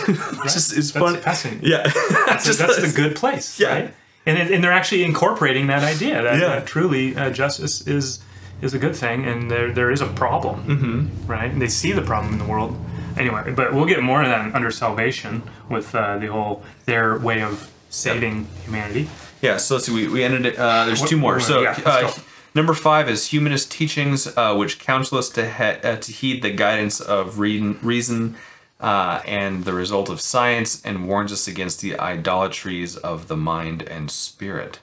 is, 0.57 0.73
is 0.73 0.93
That's 0.93 1.05
funny. 1.05 1.19
fascinating. 1.19 1.69
Yeah. 1.69 1.83
That's, 2.27 2.45
Just- 2.45 2.59
that's 2.59 2.81
the 2.81 2.93
good 2.95 3.17
place. 3.17 3.59
Yeah. 3.61 3.73
Right? 3.75 3.95
And, 4.25 4.39
it, 4.39 4.51
and 4.53 4.63
they're 4.63 4.73
actually 4.73 5.05
incorporating 5.05 5.67
that 5.67 5.83
idea 5.83 6.23
that, 6.23 6.39
Yeah. 6.41 6.49
that 6.49 6.67
truly 6.67 7.17
uh, 7.17 7.31
justice 7.31 7.87
is 7.87 8.21
is 8.61 8.75
a 8.75 8.79
good 8.79 8.97
thing, 8.97 9.25
and 9.25 9.51
there 9.51 9.73
there 9.73 9.91
is 9.91 10.01
a 10.01 10.07
problem, 10.07 10.65
mm-hmm. 10.65 11.27
right? 11.27 11.51
And 11.51 11.63
they 11.63 11.69
see 11.69 11.93
the 11.93 12.03
problem 12.03 12.33
in 12.33 12.39
the 12.39 12.45
world. 12.45 12.77
Anyway, 13.19 13.53
but 13.55 13.75
we'll 13.75 13.87
get 13.87 14.03
more 14.03 14.23
of 14.23 14.29
that 14.29 14.55
under 14.55 14.71
salvation 14.71 15.43
with 15.69 15.95
uh, 15.95 16.19
the 16.19 16.29
whole 16.29 16.63
their 16.87 17.19
way 17.19 17.43
of 17.43 17.71
saving 17.91 18.47
humanity. 18.65 19.09
Yeah, 19.43 19.57
so 19.57 19.75
let's 19.75 19.87
see. 19.87 19.93
We, 19.95 20.09
we 20.09 20.23
ended 20.25 20.47
it. 20.47 20.59
Uh, 20.59 20.85
there's 20.85 21.03
two 21.03 21.17
more. 21.17 21.41
So 21.41 21.63
yeah, 21.63 21.79
uh, 21.85 22.13
number 22.55 22.75
five 22.75 23.09
is 23.09 23.29
humanist 23.29 23.71
teachings, 23.71 24.27
uh, 24.37 24.55
which 24.57 24.79
counsel 24.79 25.19
us 25.19 25.29
to 25.31 25.49
he- 25.49 25.63
uh, 25.89 25.97
to 25.97 26.13
heed 26.13 26.43
the 26.43 26.51
guidance 26.51 27.01
of 27.01 27.39
reason, 27.39 27.79
reason 27.83 28.37
uh, 28.81 29.21
and 29.27 29.65
the 29.65 29.73
result 29.73 30.09
of 30.09 30.21
science, 30.21 30.83
and 30.85 31.09
warns 31.09 31.33
us 31.33 31.49
against 31.49 31.81
the 31.81 31.99
idolatries 31.99 32.97
of 32.97 33.29
the 33.29 33.37
mind 33.37 33.83
and 33.83 34.11
spirit. 34.11 34.81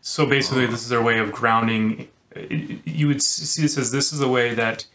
So 0.00 0.26
basically, 0.26 0.66
this 0.66 0.82
is 0.82 0.88
their 0.88 1.02
way 1.02 1.18
of 1.18 1.32
grounding. 1.32 2.08
You 2.84 3.08
would 3.08 3.22
see 3.22 3.62
this 3.62 3.76
as 3.76 3.90
this 3.90 4.12
is 4.12 4.20
a 4.20 4.28
way 4.28 4.54
that 4.54 4.86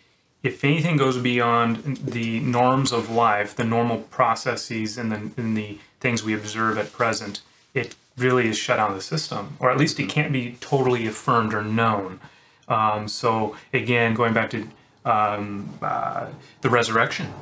if 0.43 0.63
anything 0.63 0.97
goes 0.97 1.17
beyond 1.17 1.97
the 1.97 2.41
norms 2.41 2.91
of 2.91 3.10
life, 3.10 3.56
the 3.56 3.63
normal 3.63 3.99
processes 3.99 4.97
and 4.97 5.12
the, 5.12 5.32
and 5.41 5.58
the 5.58 5.79
things 6.01 6.21
we 6.21 6.34
observe 6.34 6.77
at 6.77 6.91
present, 6.91 7.41
it 7.73 7.95
really 8.17 8.47
is 8.47 8.58
shut 8.58 8.77
out 8.77 8.89
of 8.89 8.95
the 8.95 9.01
system, 9.01 9.56
or 9.60 9.71
at 9.71 9.77
least 9.77 9.99
it 9.99 10.10
can't 10.10 10.34
be 10.34 10.58
totally 10.60 11.08
affirmed 11.08 11.53
or 11.53 11.63
known. 11.63 12.19
Um, 12.67 13.08
so 13.08 13.56
again, 13.71 14.13
going 14.13 14.34
back 14.34 14.49
to 14.51 14.67
um, 15.06 15.77
uh, 15.82 16.27
the 16.62 16.69
resurrection, 16.69 17.34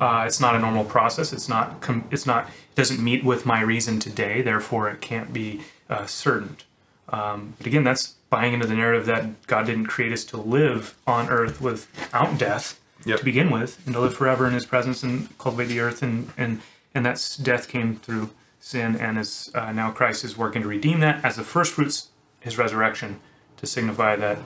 uh, 0.00 0.24
it's 0.26 0.40
not 0.40 0.54
a 0.54 0.58
normal 0.58 0.84
process. 0.84 1.32
It's 1.32 1.48
not. 1.48 1.80
Com- 1.80 2.04
it's 2.10 2.24
not. 2.26 2.46
It 2.46 2.74
doesn't 2.76 3.02
meet 3.02 3.24
with 3.24 3.44
my 3.44 3.60
reason 3.60 3.98
today. 3.98 4.42
Therefore, 4.42 4.88
it 4.88 5.00
can't 5.00 5.32
be 5.32 5.62
uh, 5.90 6.06
certain. 6.06 6.56
Um, 7.08 7.54
but 7.58 7.66
again, 7.66 7.82
that's 7.82 8.14
buying 8.30 8.52
into 8.54 8.66
the 8.66 8.74
narrative 8.74 9.06
that 9.06 9.46
God 9.46 9.66
didn't 9.66 9.86
create 9.86 10.12
us 10.12 10.24
to 10.26 10.36
live 10.36 10.94
on 11.06 11.28
earth 11.30 11.60
without 11.60 12.38
death 12.38 12.78
Yep. 13.04 13.20
to 13.20 13.24
begin 13.24 13.50
with, 13.50 13.80
and 13.86 13.94
to 13.94 14.00
live 14.00 14.14
forever 14.14 14.46
in 14.46 14.52
His 14.54 14.66
presence 14.66 15.02
and 15.04 15.28
cultivate 15.38 15.66
the 15.66 15.78
earth, 15.80 16.02
and 16.02 16.30
and 16.36 16.60
and 16.94 17.06
that's 17.06 17.36
death 17.36 17.68
came 17.68 17.94
through 17.96 18.30
sin, 18.60 18.96
and 18.96 19.16
is 19.18 19.50
uh, 19.54 19.70
now 19.72 19.92
Christ 19.92 20.24
is 20.24 20.36
working 20.36 20.62
to 20.62 20.68
redeem 20.68 20.98
that 21.00 21.24
as 21.24 21.36
the 21.36 21.44
first 21.44 21.74
fruits, 21.74 22.08
His 22.40 22.58
resurrection, 22.58 23.20
to 23.58 23.66
signify 23.66 24.16
that. 24.16 24.38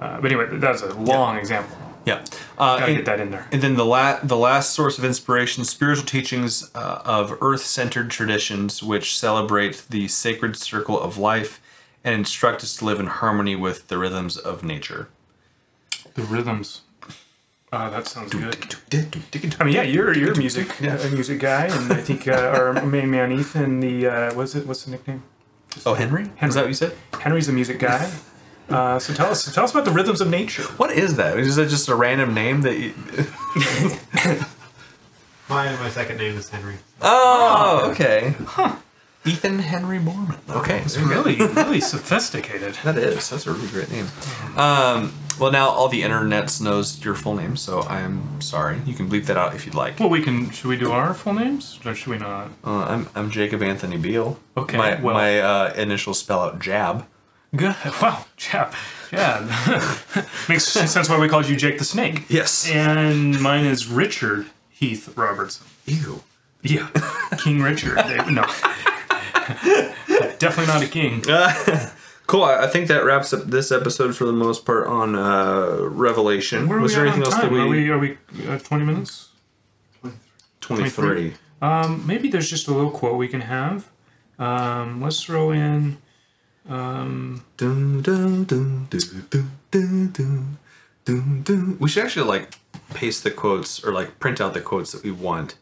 Uh, 0.00 0.20
but 0.20 0.32
anyway, 0.32 0.48
that's 0.58 0.82
a 0.82 0.92
long 0.94 1.38
example. 1.38 1.76
Yeah. 2.04 2.24
Uh, 2.58 2.78
Gotta 2.80 2.86
and, 2.86 2.96
get 2.96 3.04
that 3.06 3.20
in 3.20 3.30
there. 3.30 3.46
and 3.52 3.62
then 3.62 3.76
the 3.76 3.84
la- 3.86 4.18
the 4.22 4.36
last 4.36 4.70
source 4.70 4.98
of 4.98 5.04
inspiration, 5.04 5.64
spiritual 5.64 6.04
teachings 6.06 6.68
uh, 6.74 7.02
of 7.04 7.38
earth-centered 7.40 8.10
traditions, 8.10 8.82
which 8.82 9.16
celebrate 9.16 9.84
the 9.88 10.08
sacred 10.08 10.56
circle 10.56 10.98
of 10.98 11.16
life 11.16 11.60
and 12.04 12.14
instruct 12.14 12.62
us 12.62 12.76
to 12.76 12.84
live 12.84 13.00
in 13.00 13.06
harmony 13.06 13.56
with 13.56 13.88
the 13.88 13.98
rhythms 13.98 14.36
of 14.36 14.64
nature. 14.64 15.08
The 16.14 16.22
rhythms. 16.22 16.82
Uh, 17.72 17.88
that 17.90 18.06
sounds 18.06 18.32
good. 18.32 18.74
I 19.60 19.64
mean, 19.64 19.74
yeah, 19.74 19.82
you're 19.82 20.16
you're 20.16 20.32
a 20.32 20.38
music 20.38 20.80
a 20.80 21.08
music 21.12 21.38
guy, 21.38 21.66
and 21.66 21.92
I 21.92 22.00
think 22.00 22.26
uh, 22.26 22.32
our 22.32 22.84
main 22.86 23.10
man 23.10 23.30
Ethan, 23.30 23.78
the 23.78 24.06
uh, 24.08 24.34
what's 24.34 24.56
it? 24.56 24.66
What's 24.66 24.84
the 24.84 24.90
nickname? 24.90 25.22
Oh, 25.86 25.94
Henry? 25.94 26.30
Is 26.42 26.54
that 26.54 26.62
what 26.62 26.68
you 26.68 26.74
said? 26.74 26.96
Henry's 27.20 27.48
a 27.48 27.52
music 27.52 27.78
guy. 27.78 28.10
Uh, 28.70 29.00
so 29.00 29.12
tell 29.12 29.28
us 29.28 29.52
tell 29.52 29.64
us 29.64 29.72
about 29.72 29.84
the 29.84 29.90
rhythms 29.90 30.20
of 30.20 30.30
nature. 30.30 30.62
What 30.76 30.92
is 30.92 31.16
that? 31.16 31.36
Is 31.40 31.56
that 31.56 31.68
just 31.68 31.88
a 31.88 31.94
random 31.96 32.34
name 32.34 32.60
that 32.60 32.78
you... 32.78 32.94
My 35.48 35.74
my 35.78 35.90
second 35.90 36.18
name 36.18 36.36
is 36.36 36.48
Henry. 36.48 36.76
Oh, 37.02 37.90
okay. 37.90 38.36
Ethan 39.24 39.58
Henry 39.58 39.98
Borman. 39.98 40.38
Okay. 40.48 40.78
It's 40.80 40.96
really 40.96 41.36
really 41.36 41.80
sophisticated. 41.80 42.74
That 42.84 42.96
is. 42.96 43.28
That's 43.30 43.46
a 43.46 43.52
really 43.52 43.68
great 43.68 43.90
name. 43.90 44.06
Um, 44.56 45.12
well, 45.38 45.50
now 45.52 45.68
all 45.68 45.88
the 45.88 46.02
internets 46.02 46.60
knows 46.60 47.04
your 47.04 47.14
full 47.14 47.34
name, 47.34 47.56
so 47.56 47.82
I'm 47.82 48.40
sorry. 48.40 48.78
You 48.86 48.94
can 48.94 49.08
bleep 49.10 49.26
that 49.26 49.36
out 49.36 49.54
if 49.54 49.66
you'd 49.66 49.74
like. 49.74 49.98
Well, 50.00 50.08
we 50.10 50.22
can. 50.22 50.50
Should 50.50 50.68
we 50.68 50.76
do 50.76 50.90
our 50.92 51.12
full 51.14 51.34
names, 51.34 51.78
or 51.84 51.94
should 51.94 52.10
we 52.10 52.18
not? 52.18 52.48
Uh, 52.64 52.84
I'm, 52.84 53.08
I'm 53.14 53.30
Jacob 53.30 53.62
Anthony 53.62 53.96
Beal. 53.98 54.38
Okay, 54.56 54.76
My, 54.78 55.00
well- 55.00 55.14
my 55.14 55.38
uh, 55.40 55.74
initials 55.76 56.18
spell 56.18 56.40
out 56.40 56.58
Jab. 56.58 57.06
Good. 57.54 57.74
Wow, 58.02 58.24
Jab. 58.36 58.72
Jab. 59.10 59.44
Makes 60.48 60.64
sense 60.64 61.08
why 61.08 61.18
we 61.18 61.28
called 61.28 61.48
you 61.48 61.56
Jake 61.56 61.78
the 61.78 61.84
Snake. 61.84 62.24
Yes. 62.28 62.70
And 62.70 63.40
mine 63.40 63.64
is 63.66 63.86
Richard 63.88 64.46
Heath 64.70 65.12
Robertson. 65.16 65.66
Ew. 65.84 66.22
Yeah, 66.62 66.88
King 67.42 67.60
Richard. 67.62 67.96
No, 68.30 68.44
definitely 70.38 70.66
not 70.66 70.82
a 70.82 70.88
king. 70.88 71.22
Cool. 72.26 72.44
I 72.44 72.68
think 72.68 72.86
that 72.86 73.04
wraps 73.04 73.32
up 73.32 73.42
this 73.46 73.72
episode 73.72 74.14
for 74.14 74.24
the 74.24 74.32
most 74.32 74.64
part 74.64 74.86
on 74.86 75.16
uh, 75.16 75.78
Revelation. 75.80 76.68
Was 76.68 76.94
there 76.94 77.04
anything 77.04 77.24
else 77.24 77.34
that 77.34 77.50
we? 77.50 77.58
Are 77.58 77.66
we, 77.66 77.90
are 77.90 77.98
we 77.98 78.18
uh, 78.46 78.56
20 78.56 78.84
minutes? 78.84 79.30
23. 80.60 81.34
Um, 81.60 82.06
maybe 82.06 82.28
there's 82.28 82.48
just 82.48 82.68
a 82.68 82.72
little 82.72 82.92
quote 82.92 83.16
we 83.16 83.26
can 83.26 83.40
have. 83.40 83.90
Um, 84.38 85.02
let's 85.02 85.24
throw 85.24 85.50
in. 85.50 85.98
Dun, 86.68 87.42
dun, 87.56 88.02
dun, 88.02 88.44
dun, 88.44 88.86
dun, 88.88 89.26
dun, 89.72 90.10
dun, 90.12 90.58
dun, 91.04 91.42
dun. 91.42 91.78
We 91.80 91.88
should 91.88 92.04
actually 92.04 92.28
like 92.28 92.54
paste 92.94 93.24
the 93.24 93.32
quotes 93.32 93.82
or 93.84 93.92
like 93.92 94.20
print 94.20 94.40
out 94.40 94.54
the 94.54 94.60
quotes 94.60 94.92
that 94.92 95.02
we 95.02 95.10
want 95.10 95.56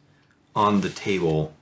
on 0.55 0.83
the 0.83 0.90
table, 0.90 1.55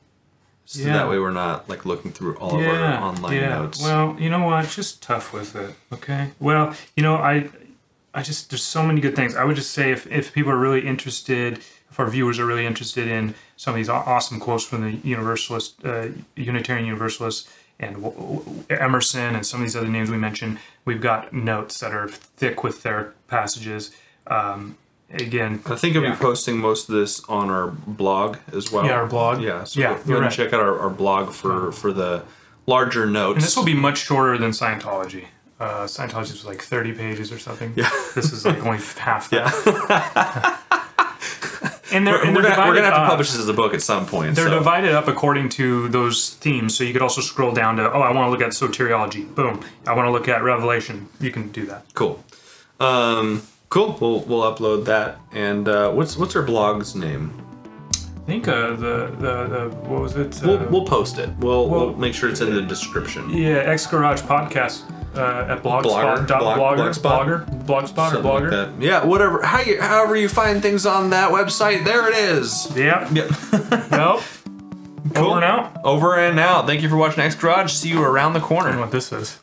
so 0.66 0.80
Yeah. 0.86 0.92
that 0.94 1.08
way 1.08 1.18
we're 1.18 1.30
not 1.30 1.68
like 1.68 1.84
looking 1.86 2.12
through 2.12 2.36
all 2.36 2.58
of 2.60 2.66
our 2.66 3.02
online 3.02 3.34
yeah. 3.34 3.48
notes. 3.60 3.82
Well, 3.82 4.16
you 4.18 4.28
know 4.28 4.44
what? 4.44 4.68
Just 4.68 5.02
tough 5.02 5.32
with 5.32 5.56
it. 5.56 5.74
Okay. 5.92 6.30
Well, 6.38 6.74
you 6.96 7.02
know, 7.02 7.14
I, 7.16 7.48
I 8.12 8.22
just 8.22 8.50
there's 8.50 8.62
so 8.62 8.82
many 8.82 9.00
good 9.00 9.16
things. 9.16 9.34
I 9.36 9.44
would 9.44 9.56
just 9.56 9.70
say 9.70 9.92
if 9.92 10.06
if 10.10 10.32
people 10.32 10.52
are 10.52 10.58
really 10.58 10.86
interested, 10.86 11.58
if 11.90 11.98
our 11.98 12.08
viewers 12.10 12.38
are 12.38 12.46
really 12.46 12.66
interested 12.66 13.08
in 13.08 13.34
some 13.56 13.72
of 13.74 13.76
these 13.76 13.88
awesome 13.88 14.38
quotes 14.40 14.64
from 14.64 14.82
the 14.82 14.92
Universalist, 15.08 15.84
uh, 15.84 16.08
Unitarian 16.36 16.86
Universalists. 16.86 17.48
And 17.78 18.64
Emerson 18.70 19.34
and 19.34 19.44
some 19.44 19.60
of 19.60 19.66
these 19.66 19.76
other 19.76 19.88
names 19.88 20.10
we 20.10 20.16
mentioned, 20.16 20.58
we've 20.86 21.02
got 21.02 21.34
notes 21.34 21.78
that 21.80 21.92
are 21.92 22.08
thick 22.08 22.64
with 22.64 22.82
their 22.82 23.12
passages. 23.28 23.94
Um, 24.28 24.78
again, 25.12 25.60
I 25.66 25.76
think 25.76 25.96
I'll 25.96 26.02
Yeah. 26.02 26.10
be 26.12 26.16
posting 26.16 26.58
most 26.58 26.88
of 26.88 26.94
this 26.94 27.22
on 27.28 27.50
our 27.50 27.68
blog 27.68 28.38
as 28.52 28.70
well. 28.72 28.84
Yeah, 28.84 28.92
our 28.92 29.06
blog. 29.06 29.40
Yeah, 29.40 29.64
so 29.64 29.80
Yeah, 29.80 29.98
go 30.06 30.14
and 30.14 30.22
right. 30.24 30.32
check 30.32 30.52
out 30.52 30.60
our, 30.60 30.78
our 30.78 30.90
blog 30.90 31.32
for 31.32 31.72
for 31.72 31.92
the 31.92 32.22
larger 32.66 33.06
notes. 33.06 33.36
And 33.36 33.42
this 33.44 33.56
will 33.56 33.64
be 33.64 33.74
much 33.74 33.98
shorter 33.98 34.36
than 34.38 34.50
Scientology. 34.50 35.26
Uh, 35.58 35.84
Scientology 35.86 36.32
was 36.32 36.44
like 36.44 36.60
30 36.60 36.92
pages 36.92 37.32
or 37.32 37.38
something. 37.38 37.72
Yeah. 37.76 37.88
This 38.14 38.32
is 38.32 38.44
like 38.44 38.58
only 38.66 38.78
half 38.98 39.30
that. 39.30 39.52
yeah, 39.66 40.58
And 41.92 42.04
they're, 42.06 42.14
we're, 42.14 42.24
and 42.24 42.36
we're 42.36 42.42
they're 42.42 42.56
gonna, 42.56 42.68
we're 42.68 42.74
gonna 42.74 42.86
have 42.86 42.94
to 42.94 43.00
up. 43.02 43.08
publish 43.10 43.30
this 43.30 43.38
as 43.38 43.48
a 43.48 43.52
book 43.54 43.72
at 43.72 43.80
some 43.80 44.06
point. 44.06 44.34
They're 44.34 44.48
so. 44.48 44.58
divided 44.58 44.92
up 44.92 45.06
according 45.06 45.48
to 45.50 45.88
those 45.88 46.30
themes. 46.34 46.76
So 46.76 46.82
you 46.84 46.92
could 46.92 47.00
also 47.00 47.20
scroll 47.20 47.52
down 47.52 47.76
to, 47.76 47.90
oh, 47.90 48.00
I 48.00 48.10
want 48.12 48.26
to 48.26 48.30
look 48.30 48.42
at 48.42 48.48
soteriology. 48.50 49.32
Boom. 49.34 49.64
I 49.86 49.94
want 49.94 50.06
to 50.08 50.10
look 50.10 50.26
at 50.28 50.42
Revelation. 50.42 51.08
You 51.20 51.30
can 51.30 51.48
do 51.52 51.64
that. 51.66 51.84
Cool. 51.94 52.22
Um, 52.80 53.42
cool. 53.68 53.96
We'll 54.00 54.20
we'll 54.20 54.42
upload 54.54 54.84
that. 54.86 55.18
And 55.32 55.68
uh, 55.68 55.90
what's 55.92 56.16
what's 56.16 56.34
our 56.36 56.42
blog's 56.42 56.94
name? 56.94 57.42
I 57.92 58.26
think 58.28 58.48
uh, 58.48 58.70
the, 58.70 59.14
the, 59.20 59.46
the, 59.46 59.76
what 59.88 60.00
was 60.02 60.16
it? 60.16 60.42
Uh, 60.42 60.46
We'll 60.48 60.68
we'll 60.70 60.84
post 60.84 61.18
it. 61.18 61.30
We'll 61.38 61.68
we'll, 61.68 61.86
well- 61.90 61.94
make 61.96 62.12
sure 62.14 62.28
it's 62.28 62.40
in 62.40 62.52
the 62.54 62.62
description. 62.62 63.30
yeah, 63.30 63.58
X 63.58 63.86
Garage 63.86 64.22
Podcast 64.22 64.82
uh, 65.16 65.52
at 65.52 65.62
blogspot. 65.62 65.82
Blogger? 65.84 66.26
dot 66.26 66.40
Blog- 66.40 66.58
blogger, 66.58 66.92
Blogspot? 66.92 67.46
blogger, 67.46 67.66
blogspot 67.66 68.12
or 68.14 68.16
like 68.16 68.24
blogger. 68.24 68.50
that. 68.50 68.82
Yeah, 68.82 69.04
whatever. 69.04 69.42
How 69.44 69.60
you, 69.60 69.80
however 69.80 70.16
you 70.16 70.28
find 70.28 70.60
things 70.60 70.86
on 70.86 71.10
that 71.10 71.30
website, 71.30 71.84
there 71.84 72.08
it 72.10 72.16
is. 72.16 72.68
Yep. 72.76 73.12
Yep. 73.12 73.30
Nope. 73.92 74.22
Cool. 75.14 75.24
Over 75.26 75.36
and 75.36 75.44
out. 75.44 75.76
Over 75.84 76.18
and 76.18 76.40
out. 76.40 76.66
Thank 76.66 76.82
you 76.82 76.88
for 76.88 76.96
watching 76.96 77.20
X 77.22 77.36
Garage. 77.36 77.72
See 77.72 77.88
you 77.90 78.02
around 78.02 78.32
the 78.32 78.40
I 78.40 78.42
don't 78.42 78.50
know 78.50 78.62
corner. 78.62 78.78
what 78.80 78.90
this 78.90 79.12
is. 79.12 79.38